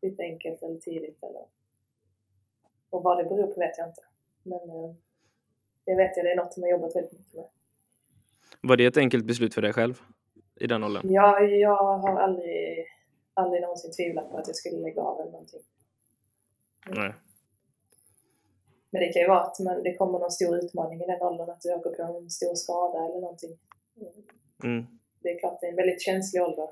[0.03, 1.23] lite enkelt eller tidigt.
[1.23, 1.45] Eller...
[2.91, 4.03] Och vad det beror på vet jag inte.
[4.43, 4.95] Men eh,
[5.85, 7.49] det vet jag, det är något som jag jobbat väldigt mycket med.
[8.61, 10.01] Var det ett enkelt beslut för dig själv
[10.55, 11.13] i den åldern?
[11.13, 12.87] Ja, jag har aldrig,
[13.35, 15.61] aldrig någonsin tvivlat på att jag skulle lägga av eller någonting.
[16.87, 17.13] Nej.
[18.97, 21.51] Men det kan ju vara att man, det kommer någon stor utmaning i den åldern,
[21.51, 23.59] att du åker på en stor skada eller någonting.
[24.65, 24.87] Mm.
[25.23, 26.69] Det är klart det är en väldigt känslig ålder.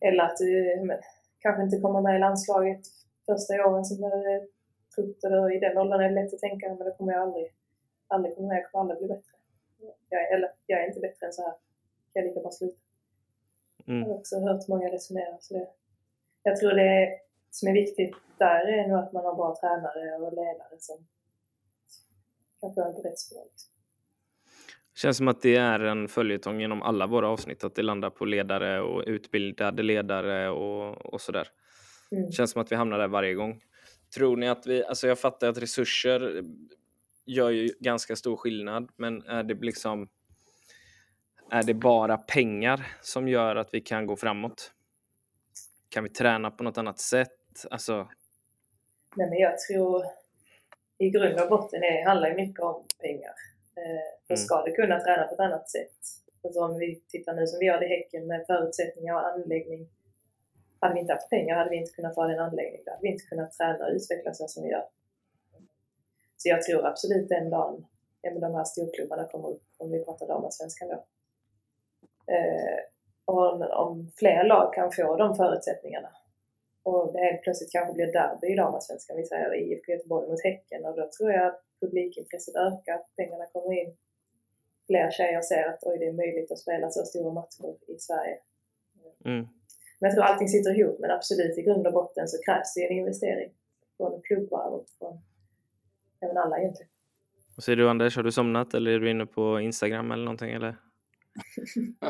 [0.00, 0.98] Eller att du men,
[1.38, 2.80] kanske inte kommer med i landslaget
[3.26, 4.46] första åren som är
[4.94, 7.52] trött och i den åldern är det lätt att tänka men det kommer jag aldrig,
[8.06, 9.36] aldrig komma med, jag kommer aldrig bli bättre.
[10.08, 11.54] Jag är, eller jag är inte bättre än så här.
[12.12, 12.80] Jag lika bara sluta.
[13.84, 14.08] Jag Mm.
[14.08, 15.36] har också hört många resonera.
[15.40, 15.68] Så det,
[16.42, 17.25] jag tror det
[17.56, 20.96] som är viktigt där är nog att man har bra tränare och ledare som
[22.60, 23.44] kan få en på rätt spår.
[23.50, 23.72] Liksom.
[24.94, 28.24] Känns som att det är en följetong genom alla våra avsnitt, att det landar på
[28.24, 31.48] ledare och utbildade ledare och, och sådär.
[32.10, 32.32] Mm.
[32.32, 33.60] Känns som att vi hamnar där varje gång.
[34.14, 36.44] Tror ni att vi, alltså jag fattar att resurser
[37.24, 40.08] gör ju ganska stor skillnad, men är det liksom
[41.50, 44.72] är det bara pengar som gör att vi kan gå framåt?
[45.88, 47.45] Kan vi träna på något annat sätt?
[47.70, 48.08] Alltså,
[49.16, 50.04] Nej, men jag tror
[50.98, 53.34] i grund och botten det handlar mycket om pengar.
[53.76, 54.36] Eh, och Mm.
[54.36, 55.96] ska du kunna träna på ett annat sätt,
[56.44, 59.88] alltså om vi tittar nu som vi gör i Häcken med förutsättningar och anläggning.
[60.80, 62.82] Hade vi inte haft pengar hade vi inte kunnat ha den anläggningen.
[62.84, 64.88] Då hade vi inte kunnat träna och utvecklas så som vi gör.
[66.36, 67.86] Så jag tror absolut den dagen
[68.22, 71.04] ja, men de här storklubbarna kommer upp, om vi pratar damallsvenskan då.
[72.32, 72.78] Eh,
[73.24, 76.08] och om, om fler lag kan få de förutsättningarna
[76.88, 80.84] och det helt plötsligt kanske blir derby i damallsvenskan, vi säger IFK Göteborg mot Häcken
[80.84, 83.96] och då tror jag att publikintresset ökar, pengarna kommer in.
[84.86, 88.36] Fler tjejer ser att oj, det är möjligt att spela så stora matcher i Sverige.
[89.24, 89.46] mm.
[89.98, 92.86] Men jag tror allting sitter ihop, men absolut i grund och botten så krävs det
[92.86, 93.50] en investering
[93.96, 95.20] från klubbar och från
[96.20, 96.90] även alla egentligen.
[97.56, 100.50] Vad säger du Anders, har du somnat eller är du inne på Instagram eller någonting?
[100.50, 100.76] Eller?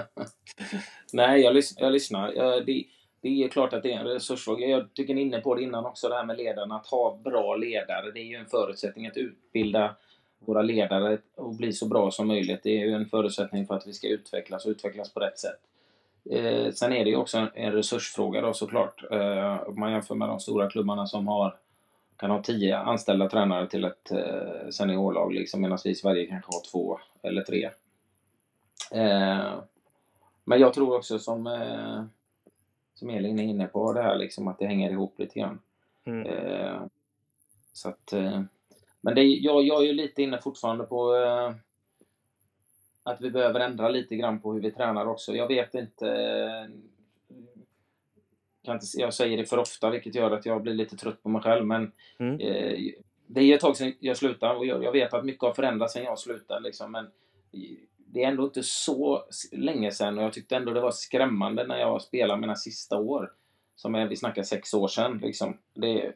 [1.13, 2.33] Nej, jag, lys jag lyssnar.
[2.33, 2.85] Jag, det,
[3.21, 4.67] det är klart att det är en resursfråga.
[4.67, 6.77] Jag tycker ni är inne på det innan också, det här med ledarna.
[6.77, 9.95] Att ha bra ledare, det är ju en förutsättning att utbilda
[10.39, 12.61] våra ledare och bli så bra som möjligt.
[12.63, 15.61] Det är ju en förutsättning för att vi ska utvecklas och utvecklas på rätt sätt.
[16.31, 19.05] Eh, sen är det ju också en, en resursfråga då såklart.
[19.11, 21.57] Eh, om man jämför med de stora klubbarna som har
[22.17, 26.53] kan ha tio anställda tränare till ett eh, seniorlag liksom, medan vi i Sverige kanske
[26.53, 27.71] har två eller tre.
[28.93, 29.53] Eh,
[30.45, 32.05] men jag tror också som, eh,
[32.97, 35.59] som Elin är inne på det här liksom att det hänger ihop lite grann.
[36.05, 36.27] Mm.
[36.27, 36.83] Eh,
[37.73, 38.43] så att, eh,
[39.01, 41.55] men det, jag, jag är ju lite inne fortfarande på eh,
[43.03, 45.37] att vi behöver ändra lite grann på hur vi tränar också.
[45.37, 46.71] Jag vet inte, eh,
[48.65, 51.29] kan inte jag säger det för ofta vilket gör att jag blir lite trött på
[51.29, 52.41] mig själv men Mm.
[52.41, 52.93] eh,
[53.27, 55.93] det är ett tag sedan jag slutade och jag, jag vet att mycket har förändrats
[55.93, 57.07] sedan jag slutade liksom, men
[58.17, 61.79] det är ändå inte så länge sedan och jag tyckte ändå det var skrämmande när
[61.79, 63.33] jag spelade mina sista år.
[63.75, 65.19] Som är, vi snackar sex år sedan.
[65.23, 65.59] Liksom.
[65.75, 66.13] Det,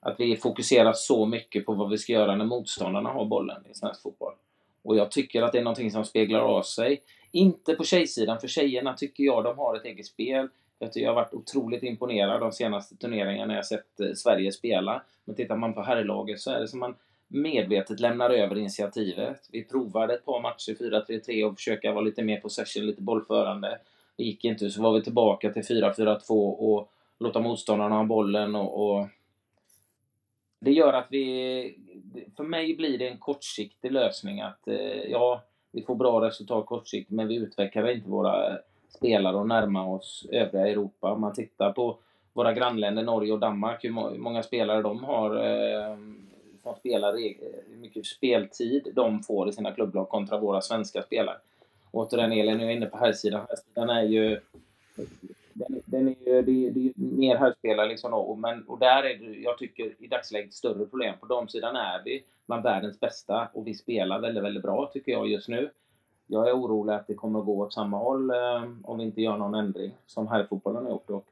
[0.00, 3.74] att vi fokuserar så mycket på vad vi ska göra när motståndarna har bollen i
[3.74, 4.34] svensk fotboll.
[4.82, 7.02] Och jag tycker att det är någonting som speglar av sig.
[7.32, 10.48] Inte på tjejsidan, för tjejerna tycker jag de har ett eget spel.
[10.78, 14.52] Jag, tycker jag har varit otroligt imponerad de senaste turneringarna när jag sett eh, Sverige
[14.52, 15.02] spela.
[15.24, 16.94] Men tittar man på herrlaget så är det som man
[17.28, 19.48] medvetet lämnar över initiativet.
[19.52, 23.78] Vi provade ett par matcher 4-3-3 och försöka vara lite mer possession, lite bollförande.
[24.16, 28.98] Det gick inte, så var vi tillbaka till 4-4-2 och låta motståndarna ha bollen och,
[28.98, 29.06] och
[30.60, 31.78] det gör att vi...
[32.36, 37.10] För mig blir det en kortsiktig lösning att eh, ja, vi får bra resultat kortsiktigt
[37.10, 41.12] men vi utvecklar inte våra spelare och närmar oss övriga Europa.
[41.12, 41.98] Om man tittar på
[42.32, 45.96] våra grannländer Norge och Danmark, hur många spelare de har eh,
[46.68, 47.32] som spelar, eh,
[47.70, 51.36] hur mycket speltid de får i sina klubblag kontra våra svenska spelare.
[51.90, 53.46] Återigen Elin, nu är inne på här sidan.
[53.48, 54.40] Här sidan är ju
[55.52, 59.18] den, den är ju, det, det är mer herrspelare liksom och, men, och där är
[59.18, 61.14] det, jag tycker i dagsläget större problem.
[61.20, 65.28] På damsidan är vi bland världens bästa och vi spelar väldigt, väldigt bra tycker jag
[65.28, 65.70] just nu.
[66.26, 69.22] Jag är orolig att det kommer att gå åt samma håll eh, om vi inte
[69.22, 71.10] gör någon ändring som herrfotbollen har gjort.
[71.10, 71.26] Och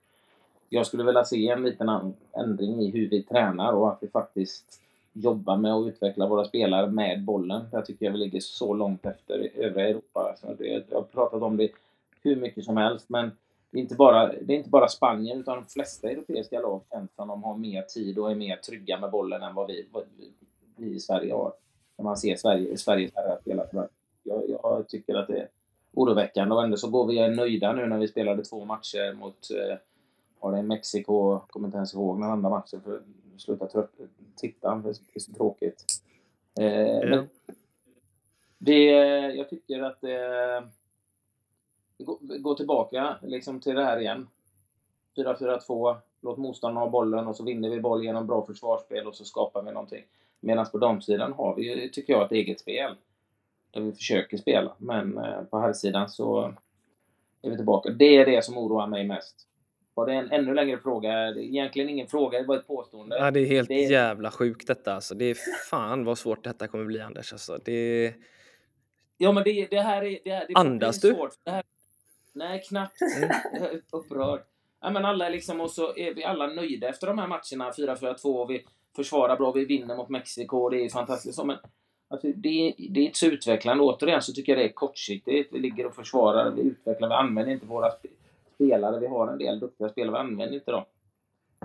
[0.69, 4.81] jag skulle vilja se en liten ändring i hur vi tränar och att vi faktiskt
[5.19, 7.65] jobba med att utveckla våra spelare med bollen.
[7.73, 10.37] Där tycker jag vi ligger så långt efter övriga Europa.
[10.41, 11.71] Så det, jag har pratat om det
[12.23, 13.31] hur mycket som helst, men
[13.71, 17.11] det är inte bara, det är inte bara Spanien, utan de flesta europeiska lag känns
[17.17, 20.03] som de har mer tid och är mer trygga med bollen än vad vi, vad
[20.77, 21.53] vi i Sverige har.
[21.99, 23.67] När man ser Sverige, Sveriges herrar spela.
[24.23, 25.49] Jag, jag tycker att det är
[25.93, 29.77] oroväckande och ändå så går vi nöjda nu när vi spelade två matcher mot eh,
[30.47, 33.03] var det Mexiko, jag kommer inte ens ihåg den andra matchen för att
[33.41, 33.91] sluta trött,
[34.37, 35.85] titta, det är så tråkigt.
[36.61, 37.27] Eh, mm.
[38.59, 38.85] det,
[39.35, 40.69] jag tycker att eh,
[41.99, 44.29] gå, gå tillbaka liksom till det här igen.
[45.17, 49.25] 4-4-2, låt motståndarna ha bollen och så vinner vi boll genom bra försvarsspel och så
[49.25, 50.05] skapar vi någonting.
[50.41, 52.95] Medan på damsidan har vi, tycker jag, ett eget spel.
[53.71, 54.73] Där vi försöker spela.
[54.79, 56.55] Men eh, på herrsidan så
[57.43, 57.91] är vi tillbaka.
[57.91, 59.47] Det är det som oroar mig mest.
[59.97, 61.29] Var det en ännu längre fråga?
[61.29, 63.17] Egentligen ingen fråga, det var ett påstående.
[63.17, 63.91] Ja, det är helt det är...
[63.91, 65.15] jävla sjukt detta alltså.
[65.15, 65.37] Det är
[65.71, 67.33] fan vad svårt detta kommer bli Anders.
[67.33, 68.15] Alltså, det...
[69.17, 70.19] Ja, men det, det här är...
[70.25, 71.15] Det här, det Andas du?
[71.15, 71.31] Svårt.
[71.45, 71.63] Det här,
[72.33, 73.01] Nej, knappt.
[73.17, 73.31] Mm.
[73.53, 74.41] Jag är upprörd.
[74.81, 77.71] Ja, men alla är liksom, och så är vi alla nöjda efter de här matcherna.
[77.71, 78.65] 4-4-2, vi
[78.97, 81.45] försvarar bra, vi vinner mot Mexiko, det är fantastiskt.
[81.45, 81.57] Men
[82.09, 83.85] alltså, det, det är inte så utvecklande.
[83.85, 85.53] Återigen så tycker jag det är kortsiktigt.
[85.53, 87.91] Vi ligger och försvarar, vi utvecklar, vi använder inte våra
[88.57, 89.01] spelare.
[89.01, 90.85] Vi har en del duktiga spelare, vi använder inte dem.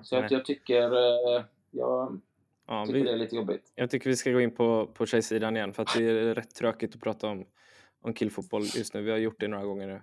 [0.01, 0.91] Så jag, jag tycker...
[0.91, 2.21] Eh, jag,
[2.71, 3.71] Ja, tycker vi, det är lite jobbigt.
[3.75, 6.55] Jag tycker vi ska gå in på, på tjejsidan igen för att det är rätt
[6.55, 7.45] tråkigt att prata om,
[8.01, 9.01] om killfotboll just nu.
[9.01, 10.01] Vi har gjort det några gånger nu.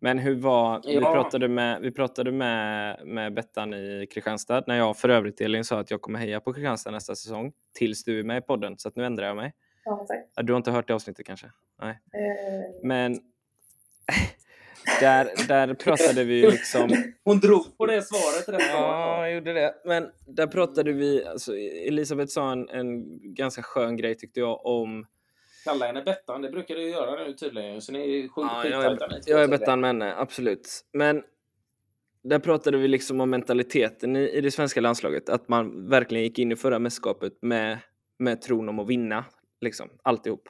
[0.00, 1.00] Men hur var, ja.
[1.00, 5.64] vi pratade, med, vi pratade med, med Bettan i Kristianstad när jag för övrigt Elin
[5.64, 8.78] sa att jag kommer heja på Kristianstad nästa säsong tills du är med i podden
[8.78, 9.54] så att nu ändrar jag mig.
[9.84, 10.46] Ja, tack.
[10.46, 11.52] Du har inte hört det avsnittet kanske?
[11.82, 11.90] Nej.
[11.90, 12.86] Uh...
[12.86, 13.12] Men
[15.00, 17.04] där, där pratade vi liksom...
[17.24, 19.74] Hon drog på det svaret rätt Ja, jag gjorde det.
[19.84, 25.06] Men där pratade vi, alltså, Elisabeth sa en, en ganska skön grej tyckte jag om
[25.64, 26.42] kalla henne Bettan.
[26.42, 27.80] Det brukar du göra nu tydligen.
[27.80, 30.68] Så ni är ju ja, jag är, jag är Bettan med henne, absolut.
[30.92, 31.22] Men
[32.22, 35.28] där pratade vi liksom om mentaliteten i, i det svenska landslaget.
[35.28, 37.78] Att man verkligen gick in i förra mästerskapet med,
[38.18, 39.24] med tron om att vinna.
[39.60, 40.48] Liksom, alltihop.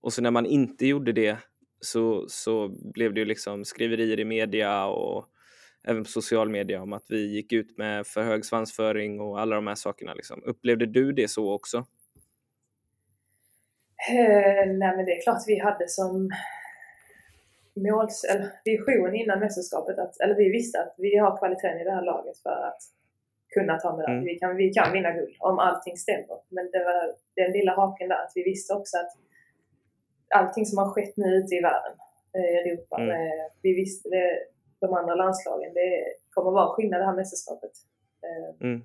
[0.00, 1.36] Och så när man inte gjorde det
[1.80, 5.26] så, så blev det ju liksom skriverier i media och
[5.84, 9.56] även på social media om att vi gick ut med för hög svansföring och alla
[9.56, 10.14] de här sakerna.
[10.14, 10.42] Liksom.
[10.44, 11.76] Upplevde du det så också?
[14.10, 16.30] Eh, nej men det är klart vi hade som
[17.76, 21.90] måls, eller vision innan mästerskapet, att, eller vi visste att vi har kvaliteten i det
[21.90, 22.82] här laget för att
[23.54, 24.12] kunna ta medalj.
[24.12, 24.24] Mm.
[24.24, 26.38] Vi, kan, vi kan vinna guld om allting stämmer.
[26.48, 29.12] Men det var den lilla haken där, att vi visste också att
[30.34, 31.94] allting som har skett nu ute i världen,
[32.36, 33.08] eh, i Europa, mm.
[33.08, 34.38] med, vi visste det,
[34.80, 37.72] de andra landslagen, det kommer vara skillnad det här mästerskapet.
[38.26, 38.82] Eh, mm.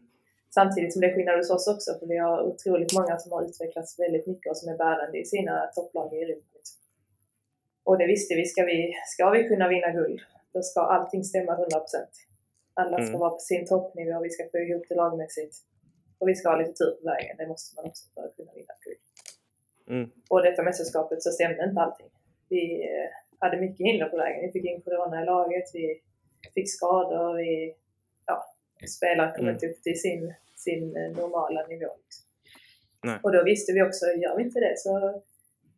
[0.53, 3.43] Samtidigt som det är skillnad hos oss också, för vi har otroligt många som har
[3.49, 6.53] utvecklats väldigt mycket och som är bärande i sina topplag i Europa.
[7.84, 10.19] Och det visste vi, ska vi, ska vi kunna vinna guld,
[10.53, 11.65] då ska allting stämma 100%.
[12.73, 13.19] Alla ska mm.
[13.19, 15.56] vara på sin toppnivå, vi ska få ihop det lagmässigt.
[16.19, 18.51] Och vi ska ha lite tur på vägen, det måste man också för att kunna
[18.53, 18.99] vinna guld.
[19.89, 20.10] Mm.
[20.30, 22.10] Och detta mästerskapet så stämde inte allting.
[22.50, 24.41] Vi eh, hade mycket hinder på vägen.
[24.41, 26.02] Vi fick in corona i laget, vi
[26.54, 27.76] fick skador, vi
[28.26, 28.46] ja,
[28.98, 29.54] spelare kom mm.
[29.54, 31.91] inte upp till sin sin eh, normala nivå.
[33.04, 33.19] Nej.
[33.24, 35.22] Och då visste vi också, gör vi inte det så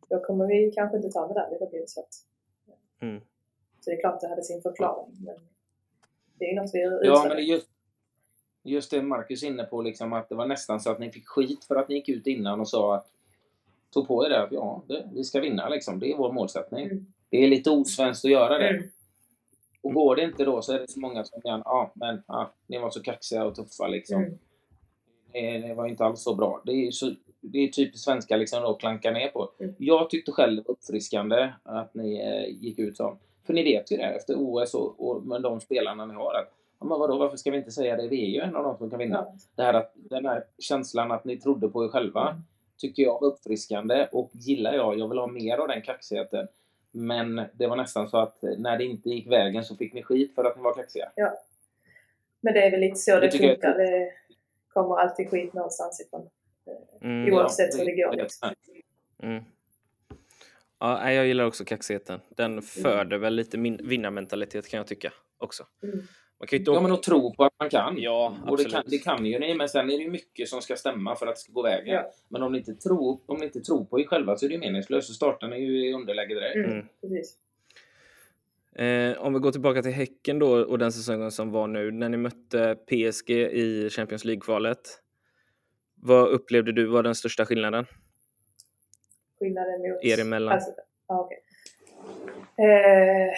[0.08, 2.14] då kommer vi kanske inte ta medalj, då blir det svårt.
[3.02, 3.20] Mm.
[3.80, 5.36] Så det är klart att det hade sin förklaring, men
[6.38, 7.68] det är ju något vi Ja, men det är just,
[8.62, 11.28] just det Marcus är inne på, liksom, att det var nästan så att ni fick
[11.28, 13.10] skit för att ni gick ut innan och sa att
[13.96, 16.00] tog på er det att ja, det, vi ska vinna liksom.
[16.00, 16.84] Det är vår målsättning.
[16.84, 17.06] Mm.
[17.30, 18.68] Det är lite osvenskt att göra det.
[18.68, 18.90] Mm.
[19.82, 22.52] Och går det inte då så är det så många som kan, ja men ja,
[22.66, 24.22] ni var så kaxiga och tuffa liksom.
[24.22, 24.38] Mm
[25.36, 26.62] det var inte alls så bra.
[26.64, 29.50] Det är, så, det är typiskt svenska liksom att klanka ner på.
[29.60, 29.74] Mm.
[29.78, 33.18] Jag tyckte själv det var uppfriskande att ni eh, gick ut som...
[33.46, 36.34] För ni vet ju det efter OS och, och med de spelarna ni har.
[36.34, 38.08] Att, ja, men vadå, varför ska vi inte säga det?
[38.08, 39.18] Vi är ju en av de som kan vinna.
[39.18, 39.38] Mm.
[39.56, 42.42] Det här att, den här känslan att ni trodde på er själva mm.
[42.78, 44.98] Tycker jag uppfriskande och gillar jag.
[44.98, 46.48] Jag vill ha mer av den kaxigheten.
[46.92, 50.34] Men det var nästan så att när det inte gick vägen så fick ni skit
[50.34, 51.12] för att ni var kaxiga.
[51.14, 51.32] Ja.
[52.40, 53.78] Men det är väl lite så det, Det tycker jag- funkar.
[53.78, 54.12] Det
[54.68, 56.28] kommer alltid skit någonstans ifrån.
[57.00, 57.34] Mm.
[57.34, 58.12] Oavsett hur det går.
[58.16, 58.50] Liksom.
[59.22, 59.44] Mm.
[60.78, 62.20] Ja, jag gillar också kaxigheten.
[62.28, 65.66] Den föder väl lite min- vinnarmentalitet kan jag tycka också.
[65.82, 65.98] Mm.
[66.38, 67.94] Man kan ju inte Ja, men att tro på att man kan.
[67.98, 68.72] Ja, och det absolut.
[68.72, 71.26] kan, det kan ju ni, men sen är det ju mycket som ska stämma för
[71.26, 71.94] att det ska gå vägen.
[71.94, 72.10] Ja.
[72.28, 74.54] Men om ni, inte tror, om ni inte tror på er själva så är det
[74.54, 75.08] ju meningslöst.
[75.08, 76.56] Så startar ni ju i underläge direkt.
[76.56, 76.70] Mm.
[76.70, 76.86] Mm.
[77.00, 77.36] Precis.
[78.74, 81.90] Eh, om vi går tillbaka till Häcken då och den säsongen som var nu.
[81.90, 84.78] När ni mötte PSG i Champions League-kvalet.
[85.94, 87.86] Vad upplevde du var den största skillnaden?
[89.38, 90.04] Skillnaden mot...
[90.04, 90.52] Er emellan?
[90.52, 90.70] Alltså,
[91.06, 91.38] okej.
[92.58, 93.32] eh,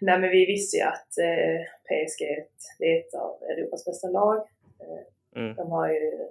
[0.00, 3.84] nej men vi visste ju att eh, PSG är ett, det är ett av Europas
[3.84, 4.36] bästa lag.
[4.80, 5.04] Eh,
[5.36, 5.54] Mm.
[5.54, 6.28] de har ju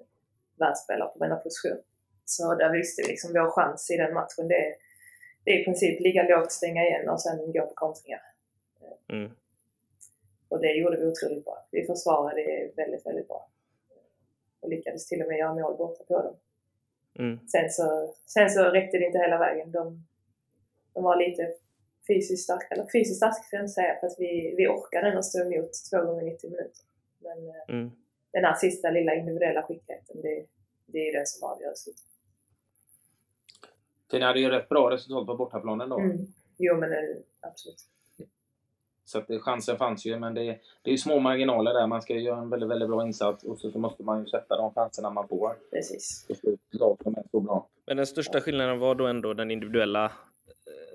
[0.59, 1.77] världsspelare på varenda position.
[2.25, 4.47] Så där visste vi liksom vår chans i den matchen.
[4.47, 4.75] Det är,
[5.43, 8.21] det är i princip ligga lågt, stänga igen och sen gå på kontringar.
[9.09, 9.31] Mm.
[10.49, 11.65] Och det gjorde vi otroligt bra.
[11.71, 13.49] Vi försvarade det väldigt, väldigt bra.
[14.59, 16.35] Och lyckades till och med göra mål borta på dem.
[17.19, 17.39] Mm.
[17.47, 19.71] Sen så, sen så räckte det inte hela vägen.
[19.71, 20.03] De,
[20.93, 21.53] de var lite
[22.07, 25.21] fysiskt starka, eller fysiskt starka kan jag inte säga, för att vi, vi orkade ändå
[25.23, 26.83] stå emot två gånger 90 minuter.
[27.19, 27.91] Men eh, Mm.
[28.31, 30.45] den här sista lilla individuella skickligheten, det,
[30.85, 32.03] det är ju den som avgör slutet.
[34.13, 35.99] Ni hade ju rätt bra resultat på bortaplanen då.
[35.99, 36.17] Mm.
[36.57, 36.99] Jo men eh,
[37.41, 37.79] absolut.
[39.05, 40.43] Så att det, chansen fanns ju, men det,
[40.81, 41.87] det är ju små marginaler där.
[41.87, 44.25] Man ska ju göra en väldigt, väldigt bra insats och så, så måste man ju
[44.27, 45.55] sätta de chanserna man får.
[45.71, 46.27] Precis.
[46.71, 47.67] Lag som är så bra.
[47.85, 50.11] Men den största skillnaden var då ändå den individuella, eh,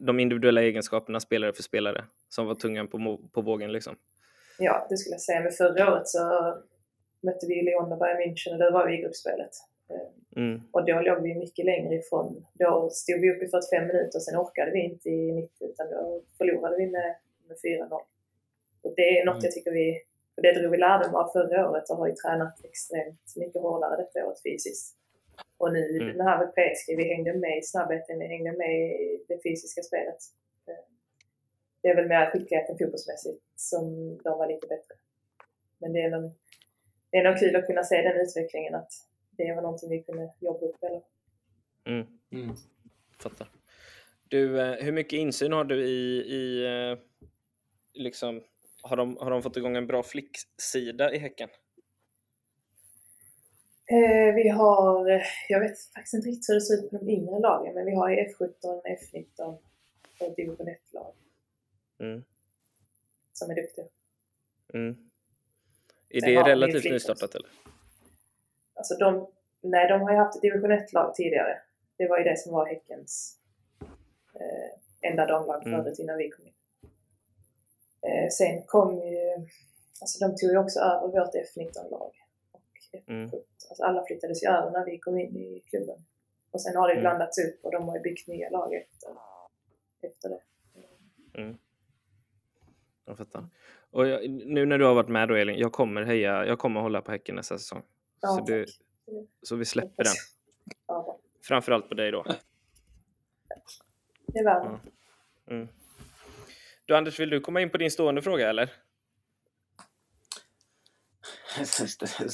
[0.00, 3.96] de individuella egenskaperna spelare för spelare som var tungan på, på vågen liksom.
[4.58, 5.40] Ja, det skulle jag säga.
[5.40, 6.54] Men förra året så
[7.20, 9.50] mötte vi Lyon och Bayern München och då var vi i gruppspelet.
[10.36, 10.60] Mm.
[10.70, 12.46] Och då låg vi mycket längre ifrån.
[12.52, 15.90] Då stod vi upp i 45 minuter och sen orkade vi inte i 90 utan
[15.90, 17.14] då förlorade vi med,
[17.48, 17.56] med
[17.90, 18.00] 4-0.
[18.82, 19.44] Och det är något Mm.
[19.44, 20.02] jag tycker vi,
[20.36, 23.96] och det drog vi lärdom av förra året och har ju tränat extremt mycket hårdare
[23.96, 24.96] detta året fysiskt.
[25.62, 26.16] Och nu Mm.
[26.18, 29.82] det här med PSG, vi hängde med i snabbheten, vi hängde med i det fysiska
[29.82, 30.16] spelet.
[31.82, 33.84] Det är väl mer skickligheten fotbollsmässigt som
[34.24, 34.94] de var lite bättre.
[35.78, 36.32] Men det är nog,
[37.10, 38.92] det är nog kul att kunna se den utvecklingen att
[39.30, 40.82] det var någonting vi kunde jobba upp.
[40.82, 41.02] Eller?
[41.86, 42.06] Mm.
[42.32, 42.56] Mm.
[43.22, 43.48] Fattar.
[44.28, 46.98] Du, eh, hur mycket insyn har du i, i eh,
[47.94, 48.42] liksom,
[48.82, 51.48] har de, har de fått igång en bra flicksida i Häcken?
[53.92, 57.08] Eh, vi har, eh, jag vet faktiskt inte riktigt hur det ser ut på de
[57.10, 59.58] yngre lagen, men vi har ju F17, F19
[60.20, 61.14] och division 1-lag
[62.00, 62.24] Mm.
[63.32, 63.84] som är duktiga.
[64.74, 64.96] Mm.
[66.08, 67.50] Är Sen det relativt nystartat eller?
[68.74, 69.28] Alltså de,
[69.60, 71.58] nej, de har ju haft ett division 1-lag tidigare.
[71.96, 73.38] Det var ju det som var Häckens
[74.34, 75.82] eh, enda damlag Mm.
[75.84, 76.52] förut innan vi kom in.
[78.06, 79.32] Eh, sen kom ju,
[80.00, 82.12] alltså de tog ju också över vårt F19-lag.
[82.92, 83.02] Och F17.
[83.06, 83.30] Mm.
[83.68, 86.04] Alltså alla flyttades ju över när vi kom in i klubben.
[86.50, 87.02] Och sen har det Mm.
[87.02, 89.10] blandats upp och de har ju byggt nya lag efter,
[90.02, 90.40] efter det.
[91.40, 91.56] Mm.
[93.04, 93.46] Jag fattar.
[93.90, 96.80] Och jag, nu när du har varit med då Elin, jag kommer heja, jag kommer
[96.80, 97.82] hålla på Häcken nästa säsong.
[98.20, 98.66] Ja, så, du,
[99.42, 100.12] så vi släpper den.
[100.86, 101.18] Ja.
[101.42, 102.22] Framförallt på dig då.
[104.26, 104.50] det det.
[104.50, 104.80] Ja.
[105.46, 105.68] Mm.
[106.84, 108.72] Du Anders, vill du komma in på din stående fråga eller?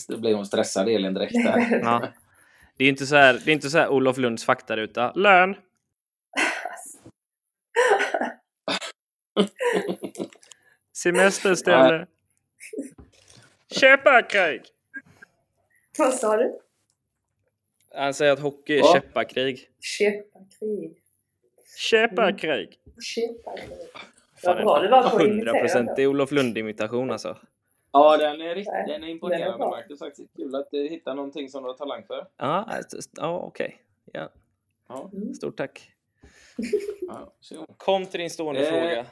[0.09, 1.81] Det blev hon stressad Elin direkt där.
[1.83, 2.09] Ja.
[2.77, 5.13] Det är inte så här, det är inte så här Olof Lunds faktaruta.
[5.15, 5.55] Lön!
[10.93, 12.07] Semesterställe.
[13.71, 14.63] Käppakrig!
[15.99, 16.59] Vad sa du?
[17.95, 18.93] Han säger att hockey är Ja.
[18.95, 19.69] käppakrig.
[19.81, 20.97] Käppakrig.
[21.77, 22.79] Käppakrig!
[23.01, 23.79] Käppakrig.
[24.43, 25.61] Fan, Vad bra du var på att 100 imitera.
[25.61, 27.39] procent i Olof Lund-imitation alltså.
[27.93, 29.67] Ja, den är, riktigt, Nej, den är den är imponerande.
[29.67, 29.99] Marcus.
[29.99, 32.27] Faktiskt kul att du hittar någonting som du har talang för.
[32.37, 33.83] Ja, alltså, ja okej.
[34.13, 34.29] Ja,
[34.89, 35.35] Ja, Mm.
[35.35, 35.93] stort tack.
[37.01, 37.33] ja.
[37.77, 39.07] Kom till din stående Eh, fråga.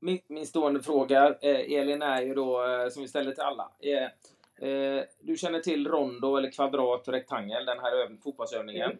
[0.00, 3.70] Min, min stående fråga, eh, Elin, är ju då, eh, som vi ställer till alla.
[3.80, 8.84] Eh, eh, du känner till rondo eller kvadrat och rektangel, den här öv- fotbollsövningen?
[8.90, 8.98] Mm.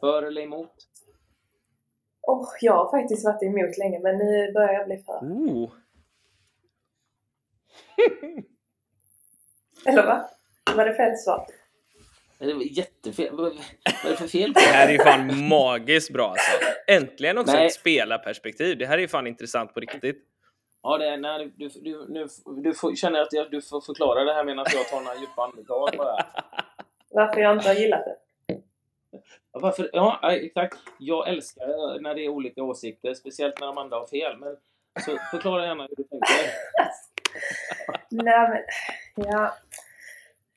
[0.00, 0.74] För eller emot?
[2.22, 5.12] Oh, jag har faktiskt varit emot länge men nu börjar jag bli för.
[5.12, 5.70] Oh.
[9.86, 10.30] Eller va?
[10.76, 11.46] Var det fel svar?
[12.38, 13.28] Det var jättefel.
[13.32, 14.52] Vad är det för fel?
[14.52, 16.50] Det här är ju fan magiskt bra alltså.
[16.86, 17.66] Äntligen också Nej.
[17.66, 18.78] ett spelarperspektiv.
[18.78, 20.24] Det här är ju fan intressant på riktigt.
[20.82, 22.26] Ja, det är, nej, du, du, nu,
[22.62, 25.42] du får, känner att jag, du får förklara det här medan jag tar några djupa
[25.42, 26.26] andetag bara.
[27.10, 28.16] Varför jag inte har gillat det?
[29.52, 29.90] Varför?
[29.92, 30.78] Ja, exakt.
[30.98, 34.38] Jag älskar när, när det är olika åsikter, speciellt när de andra har fel.
[34.38, 34.56] Men
[35.04, 36.26] så förklara gärna hur du tänker.
[38.10, 38.62] Nej men,
[39.26, 39.54] ja.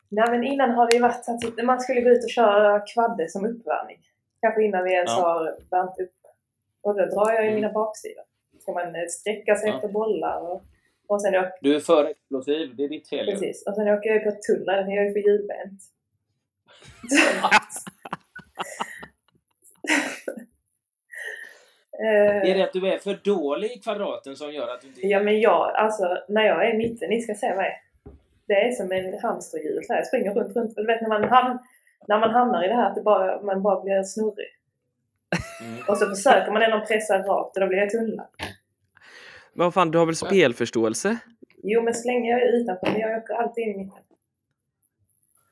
[0.10, 3.30] Nej men innan har det ju varit att man skulle gå ut och köra kvadde
[3.30, 3.98] som uppvärmning.
[4.42, 5.22] Kanske innan vi ens Ja.
[5.22, 6.14] har värmt upp.
[6.82, 7.56] Och då drar jag ju Mm.
[7.62, 8.24] mina baksidor.
[8.62, 9.76] Ska man eh, sträcka sig Ja.
[9.76, 10.64] efter bollar och,
[11.08, 13.26] och sen åker Du är för explosiv, det är ditt fel.
[13.26, 13.64] Precis.
[13.68, 15.82] Och sen åker jag ju på tunneln, jag är ju för hjulbent.
[21.89, 25.08] Eh, Är det att du är för dålig i kvadraten som gör att du inte...
[25.08, 27.84] Ja men jag, alltså när jag är i mitten, ni ska se mig.
[28.48, 30.00] Det är som en hamsterhjul så här.
[30.00, 30.76] Jag springer runt, runt.
[30.76, 31.60] Du vet när man, ham
[32.08, 34.48] när man hamnar i det här att det bara, man bara blir snurrig.
[35.62, 35.82] Mm.
[35.88, 38.28] Och så försöker man ändå pressa rakt och då blir jag tunnlad.
[39.54, 41.18] Men vad fan, du har väl spelförståelse?
[41.64, 44.04] Jo men så länge jag är utanför, men jag åker alltid in i mitten.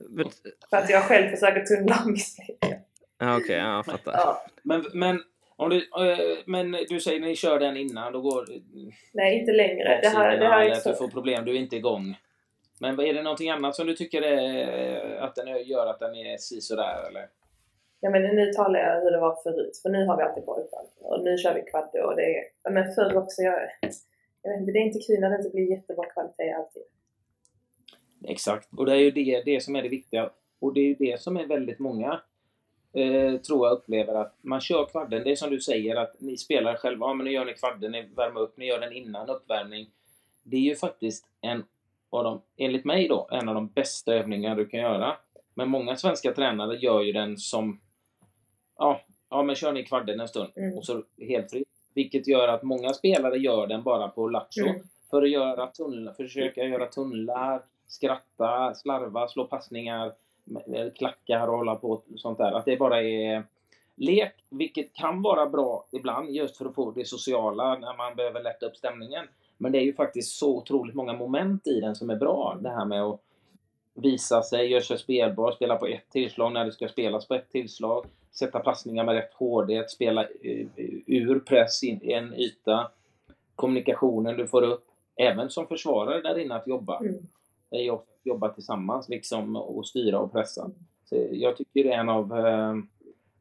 [0.10, 0.30] Men-
[0.70, 2.80] För att jag själv försöker tunnla och misslyckas.
[3.20, 4.12] Ja, Okej, ja, jag fattar.
[4.14, 4.46] Ja.
[4.64, 5.20] Men, men,
[5.58, 8.46] om du, eh, men du säger när ni kör den innan, då går
[9.14, 10.00] Nej, inte längre.
[10.02, 12.18] Det här, det här är att du får problem, du är inte igång.
[12.80, 16.38] Men är det någonting annat som du tycker är, att den gör att den är
[16.38, 17.28] si sådär eller?
[18.00, 20.92] Ja men nu talar jag hur det var förut, för nu har vi alltid uppvärmning.
[21.00, 22.44] Och nu kör vi kvadde och det är...
[22.70, 23.60] Men förr också, jag,
[24.42, 26.84] jag vet inte, det är inte kul när det inte blir jättebra kvalitet alltid.
[28.28, 30.30] Exakt, och det är ju det, det som är det viktiga.
[30.60, 32.22] Och det är ju det som är väldigt många,
[32.98, 35.24] eh, tror jag, upplever att man kör kvadden.
[35.24, 37.92] Det är som du säger att ni spelar själva, ja men nu gör ni kvadden,
[37.92, 39.90] ni värmer upp, ni gör den innan uppvärmning.
[40.44, 41.64] Det är ju faktiskt en
[42.10, 45.18] av de, enligt mig då, en av de bästa övningar du kan göra.
[45.54, 47.80] Men många svenska tränare gör ju den som,
[48.78, 50.78] ja, ja men kör ni kvadden en stund Mm.
[50.78, 51.68] och så helt fritt.
[51.94, 54.82] Vilket gör att många spelare gör den bara på lattjo Mm.
[55.10, 60.14] för att göra tunnlar, försöka göra tunnlar, skratta, slarva, slå passningar,
[60.96, 62.52] klackar och hålla på och sånt där.
[62.52, 63.44] Att det bara är
[63.96, 68.44] lek, vilket kan vara bra ibland just för att få det sociala när man behöver
[68.44, 69.26] lätta upp stämningen.
[69.58, 72.58] Men det är ju faktiskt så otroligt många moment i den som är bra.
[72.62, 73.20] Det här med att
[73.94, 77.50] visa sig, göra sig spelbar, spela på ett tillslag när det ska spelas på ett
[77.52, 80.68] tillslag, sätta passningar med rätt hårdhet, spela eh,
[81.06, 82.92] ur press in i en yta,
[83.56, 84.86] kommunikationen du får upp,
[85.16, 87.00] även som försvarare där inne att jobba.
[87.00, 87.28] Mm.
[87.70, 90.72] Är ju att jobba tillsammans liksom och styra och pressa.
[91.06, 92.76] Så jag tycker det är en av eh,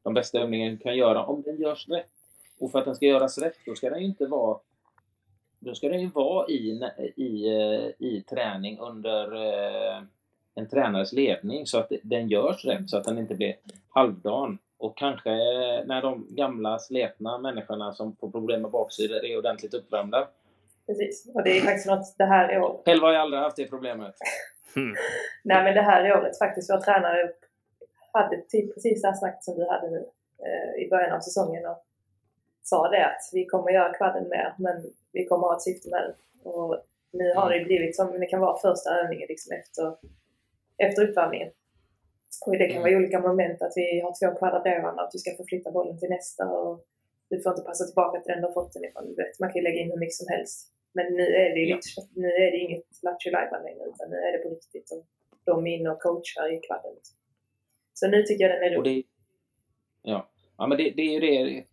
[0.02, 2.10] de bästa övningarna du kan göra om den görs rätt.
[2.60, 4.58] Och för att den ska göras rätt, då ska den ju inte vara
[5.58, 6.80] då ska den ju vara i,
[7.16, 10.02] i, eh, i träning under eh,
[10.54, 13.56] en tränares ledning så att den görs rätt så att den inte blir
[13.88, 14.58] halvdan.
[14.78, 19.74] Och kanske eh, när de gamla sletna människorna som får problem med baksidor är ordentligt
[19.74, 20.28] uppvärmda.
[20.86, 21.30] Precis.
[21.34, 22.80] Och det är faktiskt något det här året.
[22.84, 24.14] Själv har jag aldrig haft det problemet.
[24.74, 24.94] Hmm.
[25.44, 27.32] Nej men det här året faktiskt, vår tränare
[28.12, 30.06] hade typ precis det här snacket som du hade nu
[30.46, 31.84] eh, i början av säsongen och
[32.62, 36.02] sa det att vi kommer göra kvadden mer men vi kommer ha ett syfte med
[36.02, 36.14] det.
[36.50, 39.96] Och nu har det blivit som det kan vara första övningen liksom efter,
[40.78, 41.50] efter uppvärmningen.
[42.46, 45.70] Och det kan vara olika moment att vi har två kvadraderande att du ska förflytta
[45.70, 46.84] bollen till nästa och
[47.30, 49.06] du får inte passa tillbaka till den du har fått den ifrån.
[49.06, 50.72] Du vet, man kan ju lägga in hur mycket som helst.
[50.96, 51.76] Men nu är det, Ja.
[51.76, 54.90] lite, nu är det inget Lattjo längre utan nu är det på riktigt.
[54.92, 55.04] Och
[55.44, 56.92] de är inne och coachar i kvadden.
[57.94, 59.06] Så nu tycker jag den är rolig.
[60.02, 60.28] ja.
[60.58, 61.64] ja, men det, det är ju det.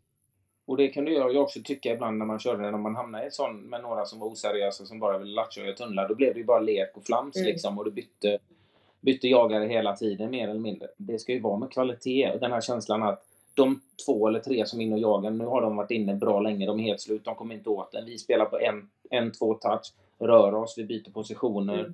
[0.66, 2.96] Och det kan du göra, jag också tycka ibland när man körde den, om man
[2.96, 6.16] hamnar i ett sån med några som var oseriösa som bara ville göra tunnlar, då
[6.16, 7.48] blev det ju bara lek och flams Mm.
[7.48, 8.40] liksom och du bytte,
[9.02, 10.88] bytte jagare hela tiden mer eller mindre.
[10.98, 14.66] Det ska ju vara med kvalitet och den här känslan att de två eller tre
[14.66, 17.02] som är inne och jagar, nu har de varit inne bra länge, de är helt
[17.02, 18.06] slut, de kommer inte åt den.
[18.06, 21.80] Vi spelar på en, en två touch, rör oss, vi byter positioner.
[21.80, 21.94] Mm.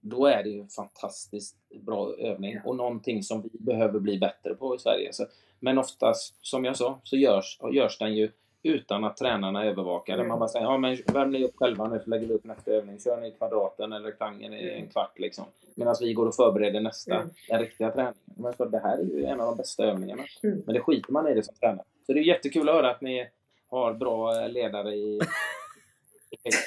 [0.00, 4.54] Då är det ju en fantastiskt bra övning och någonting som vi behöver bli bättre
[4.54, 5.12] på i Sverige.
[5.12, 5.26] Så,
[5.60, 8.30] men oftast, som jag sa, så görs, görs den ju
[8.62, 10.24] utan att tränarna övervakar.
[10.24, 12.70] Man bara säger, ja men värm ni upp själva nu så lägger vi upp nästa
[12.70, 12.98] övning.
[13.00, 15.44] Kör ni kvadraten eller rektangeln i en kvart liksom.
[15.74, 17.30] Medan vi går och förbereder nästa, Mm.
[17.48, 18.14] den riktiga träningen.
[18.24, 20.22] Men så, det här är ju en av de bästa övningarna.
[20.42, 20.62] Mm.
[20.66, 21.86] Men det skiter man i det som tränare.
[22.06, 23.28] Så det är jättekul att höra att ni
[23.70, 25.20] har bra eh, ledare i,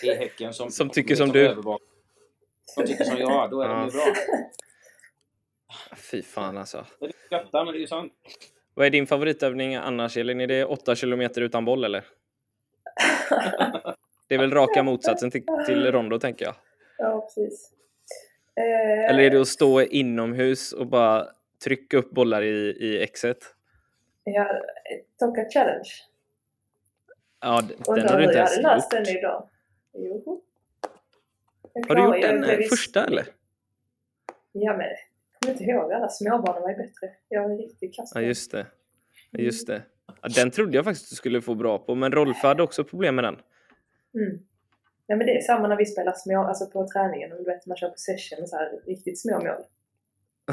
[0.04, 1.48] i, i Häcken som, Som tycker som du.
[1.48, 1.88] övervakar.
[2.66, 4.04] Som tycker som jag, då är de ju bra.
[6.12, 6.86] Fy fan alltså.
[7.00, 8.14] Det är skrattar, men det är ju sant.
[8.74, 10.42] Vad är din favoritövning annars Elin?
[10.42, 12.04] Är det 8 kilometer utan boll eller?
[14.28, 16.56] Det är väl raka motsatsen till, till rondo tänker jag.
[16.98, 17.72] Ja, precis.
[18.56, 21.28] Eh, Eller är det att stå inomhus och bara
[21.64, 23.38] trycka upp bollar i, i exet?
[24.24, 24.62] Ja,
[25.20, 25.90] Tonka Challenge.
[27.42, 29.06] Ja, den Undrar har du inte jag ens hade löst gjort.
[29.06, 29.50] den idag.
[29.94, 30.42] Jo.
[31.74, 33.26] Jag Har du gjort jag den eh, första eller?
[34.52, 34.98] Ja, men jag
[35.44, 35.92] kommer inte ihåg.
[35.92, 37.10] Alla småbarnen var ju bättre.
[37.30, 38.12] Jag var riktigt kass.
[38.16, 38.68] Ja, just det.
[39.32, 39.82] Just det.
[40.22, 43.16] Ja, den trodde jag faktiskt du skulle få bra på, men Rolfö hade också problem
[43.16, 43.36] med den.
[44.14, 44.40] Mm.
[45.08, 47.30] Ja, men det är samma när vi spelar små, alltså på träningen.
[47.30, 49.64] Du vet, man kör på session så här riktigt små mål.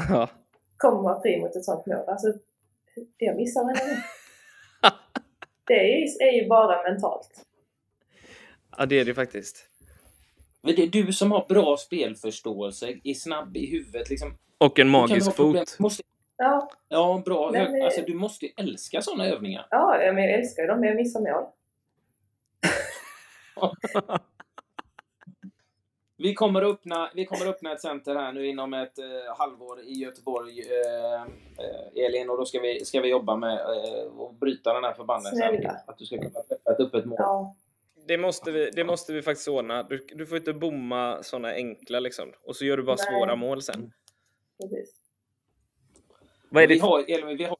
[0.09, 0.29] Ja.
[0.77, 2.33] Kommer man fri mot ett sånt mål, alltså
[3.17, 4.03] jag missar varenda.
[5.67, 7.45] Det är, är ju bara mentalt.
[8.77, 9.70] ja, det är det faktiskt.
[10.63, 14.09] Men det är du som har bra spelförståelse, är snabb i huvudet.
[14.09, 14.37] Liksom.
[14.57, 15.79] Och en magisk fot.
[15.79, 16.03] Måste,
[16.37, 17.51] Ja, ja, bra.
[17.51, 19.67] Men, eh, alltså, du måste ju älska sådana övningar.
[19.71, 21.45] ja men jag älskar dem, men jag missar mål.
[26.17, 29.05] Vi kommer, att öppna, vi kommer att öppna ett center här nu inom ett eh,
[29.37, 31.21] halvår i Göteborg, eh,
[31.65, 34.93] eh, Elin, och då ska vi, ska vi jobba med eh, att bryta den här
[34.93, 35.67] förbannelsen.
[35.85, 37.15] Att du ska kunna träffa ett öppet mål.
[37.19, 37.55] Ja,
[38.11, 39.83] Det måste, vi, det måste vi faktiskt ordna.
[39.83, 42.33] Du, du får inte bomma såna enkla liksom.
[42.43, 43.05] Och så gör du bara Nej.
[43.05, 43.91] svåra mål sen.
[44.61, 44.93] precis.
[46.49, 46.81] Vad är vi det?
[46.81, 47.57] har, Elin, vi har,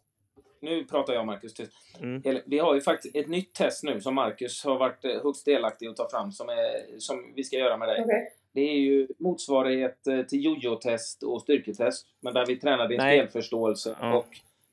[0.61, 1.71] nu pratar jag Marcus tyst.
[1.99, 2.41] Mm.
[2.45, 5.87] Vi har ju faktiskt ett nytt test nu som Marcus har varit eh, högst delaktig
[5.87, 8.01] att ta fram som, är, som vi ska göra med dig.
[8.03, 8.33] Okej.
[8.53, 13.95] Det är ju motsvarighet eh, till jojo-test och styrketest, men där vi tränar din spelförståelse
[14.01, 14.17] Ja.
[14.17, 14.27] och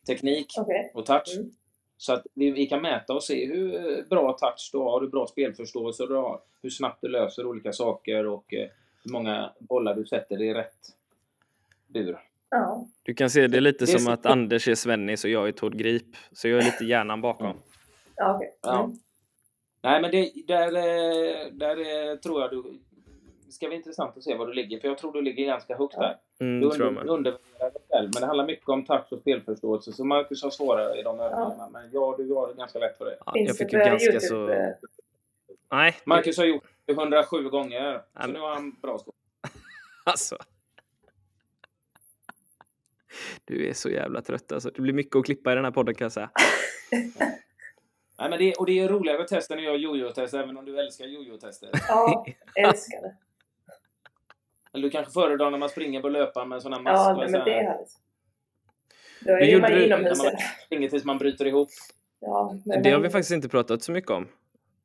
[0.07, 0.91] teknik Okej.
[0.95, 1.37] och touch.
[1.37, 1.51] Mm.
[1.99, 5.09] Så att vi, vi kan mäta och se hur eh, bra touch du har, hur
[5.09, 8.69] bra spelförståelse du har, hur snabbt du löser olika saker och eh,
[9.05, 10.79] hur många bollar du sätter i rätt
[11.87, 12.19] bur.
[12.51, 12.87] Ja.
[13.03, 15.75] Du kan se det lite Det som att Anders är Svennis och jag är Tord
[15.75, 16.17] Grip.
[16.33, 17.57] Så jag är lite hjärnan bakom.
[18.17, 18.59] Ja, okej.
[18.63, 18.85] Ja.
[18.85, 18.99] Mm.
[19.83, 22.81] Nej, men det, där, eh, där tror jag du...
[23.49, 25.77] Det ska bli intressant att se var du ligger, för jag tror du ligger ganska
[25.77, 26.01] högt Ja.
[26.01, 26.19] där.
[26.47, 29.93] Mm, Du jag under, undervärderar dig själv, men det handlar mycket om touch och spelförståelse,
[29.93, 31.69] så Marcus har svårare i de övningarna.
[31.73, 33.17] Men ja, du har det ganska lätt för det.
[33.27, 34.49] Ja, jag fick ju ganska så...
[34.51, 34.69] eh,
[35.71, 39.15] Nej, Marcus har gjort det 107 gånger, så men- nu har han bra skott.
[40.05, 40.37] alltså.
[43.45, 44.71] Du är så jävla trött alltså.
[44.71, 46.31] Det blir mycket att klippa i den här podden kan jag säga.
[48.21, 50.81] Nej, men det, och det är roligare test än att göra jojo-test, även om du
[50.81, 51.71] älskar jojo-tester.
[51.89, 53.17] Ja, älskar det.
[54.75, 56.97] Eller du kanske föredrar när man springer på löparen med sån här mask.
[56.97, 57.93] Ja, men här- det är härligt.
[59.21, 60.19] Då är gjorde man du- inomhus.
[60.23, 60.33] man
[60.67, 61.69] springer tills man bryter ihop.
[62.21, 64.29] Ja, men Det har vi faktiskt inte pratat så mycket om.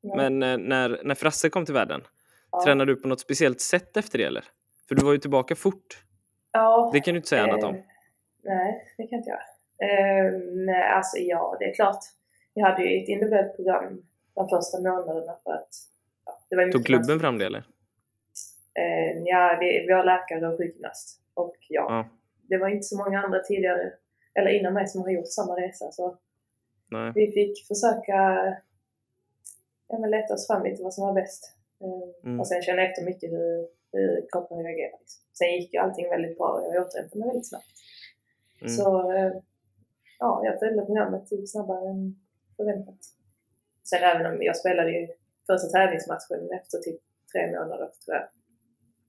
[0.01, 0.15] Ja.
[0.15, 2.01] Men eh, när, när Frasse kom till världen,
[2.51, 2.63] ja.
[2.65, 4.43] tränade du på något speciellt sätt efter det eller?
[4.87, 6.03] För du var ju tillbaka fort.
[6.51, 7.75] Ja, Det kan du inte säga annat eh, om.
[8.43, 9.39] Nej, det kan jag inte göra.
[9.79, 10.31] Eh,
[10.65, 11.99] nej, alltså ja, det är klart.
[12.53, 14.01] Jag hade ju ett individuellt program
[14.35, 15.69] de första månaderna för att
[16.25, 17.63] ja, det var mycket Tog klubben fram det eller?
[18.79, 21.21] Eh, ja, vi, vi har läkare och sjukgymnast.
[21.33, 22.09] Och ja, Ja.
[22.41, 23.93] det var inte så många andra tidigare,
[24.33, 25.91] eller innan mig, som har gjort samma resa.
[25.91, 26.17] Så
[26.91, 27.11] Nej.
[27.15, 28.17] vi fick försöka
[29.87, 31.55] ja, men leta oss fram lite vad som var bäst.
[31.81, 32.39] Eh, Mm.
[32.39, 34.97] Och sen känna efter mycket hur, hur kroppen reagerar.
[34.99, 35.21] Liksom.
[35.33, 37.65] Sen gick ju allting väldigt bra och jag återhämtade mig väldigt snabbt.
[38.61, 38.69] Mm.
[38.73, 39.31] Så eh,
[40.19, 42.15] ja, jag följde programmet, gick snabbare än
[42.57, 42.99] förväntat.
[43.83, 45.07] Sen även om jag spelade ju
[45.47, 47.01] första tävlingsmatchen efter typ
[47.31, 48.27] tre månader tror jag.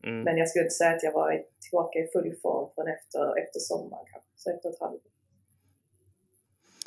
[0.07, 0.21] Mm.
[0.21, 3.61] Men jag skulle inte säga att jag var tillbaka i full form förrän efter, efter
[3.61, 4.31] sommaren kanske.
[4.37, 5.01] Så efter ett halvår.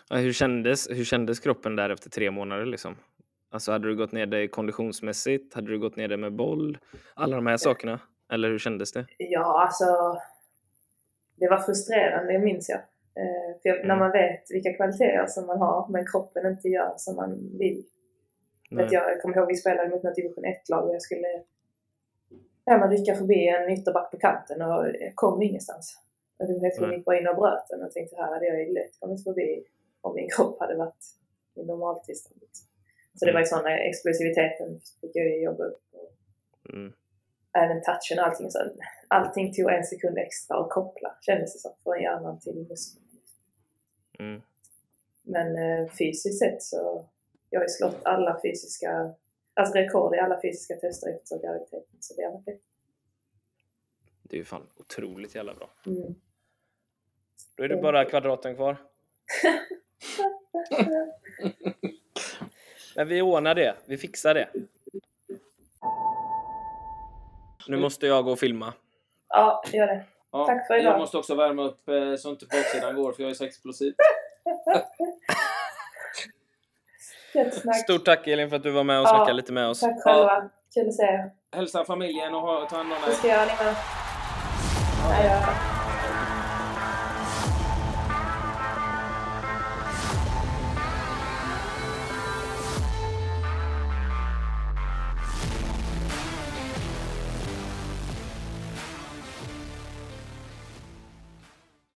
[0.09, 2.95] Ja, hur, kändes, hur kändes kroppen där efter tre månader liksom?
[3.49, 5.53] Alltså hade du gått ner dig konditionsmässigt?
[5.53, 6.78] Hade du gått ner dig med boll?
[7.13, 7.99] Alla de här sakerna?
[8.32, 9.05] Eller hur kändes det?
[9.18, 9.86] Ja, alltså.
[11.36, 12.80] Det var frustrerande, det minns jag.
[13.24, 13.99] Eh, för jag, när Mm.
[13.99, 17.84] man vet vilka kvaliteter som man har, men kroppen inte gör som man vill.
[18.72, 21.28] Vet jag, jag kommer ihåg vi spelade mot något division 1-lag och jag skulle
[22.68, 25.97] ja, man rycka förbi en ytterback på kanten och jag kom ingenstans.
[26.38, 26.95] Hon Nej.
[26.95, 29.63] gick bara in och bröt den och tänkte här hade jag ju lätt kommit förbi
[30.01, 31.05] om min kropp hade varit
[31.55, 32.41] i normaltillstånd.
[32.41, 32.68] Liksom.
[33.15, 35.82] Så det var ju sådana, explosiviteten fick jag ju jobba upp.
[36.74, 36.93] Mm.
[37.53, 38.51] även touchen och allting.
[38.51, 38.59] Så
[39.07, 43.05] allting tog en sekund extra att koppla, kändes det som, från hjärnan till muskeln.
[44.20, 44.41] Mm.
[45.24, 47.05] Men eh, fysiskt sett så
[47.49, 49.13] jag har ju slått alla fysiska,
[49.57, 51.97] alltså rekord i alla fysiska tester efter graviditeten.
[51.99, 52.61] Så det har varit.
[54.23, 55.69] Det är ju fan otroligt jävla bra.
[55.85, 56.15] Mm.
[57.55, 58.77] Då är det bara kvadraten kvar.
[62.95, 63.75] Men vi ordnar det.
[63.85, 64.49] Vi fixar det.
[67.67, 68.73] Nu måste jag gå och filma.
[69.29, 70.05] Ja, gör det.
[70.31, 70.93] Ja, Tack för idag.
[70.93, 73.93] Jag måste också värma upp eh, så inte baksidan går, för jag är så explosiv.
[77.83, 79.79] Stort tack Elin för att du var med och Ja, snackade lite med oss.
[79.79, 80.49] Tack själva.
[80.73, 81.31] Kul att se er.
[81.55, 83.15] Hälsa familjen och ta hand om Det dig.
[83.15, 83.75] ska jag göra ni med.
[85.03, 85.66] Då.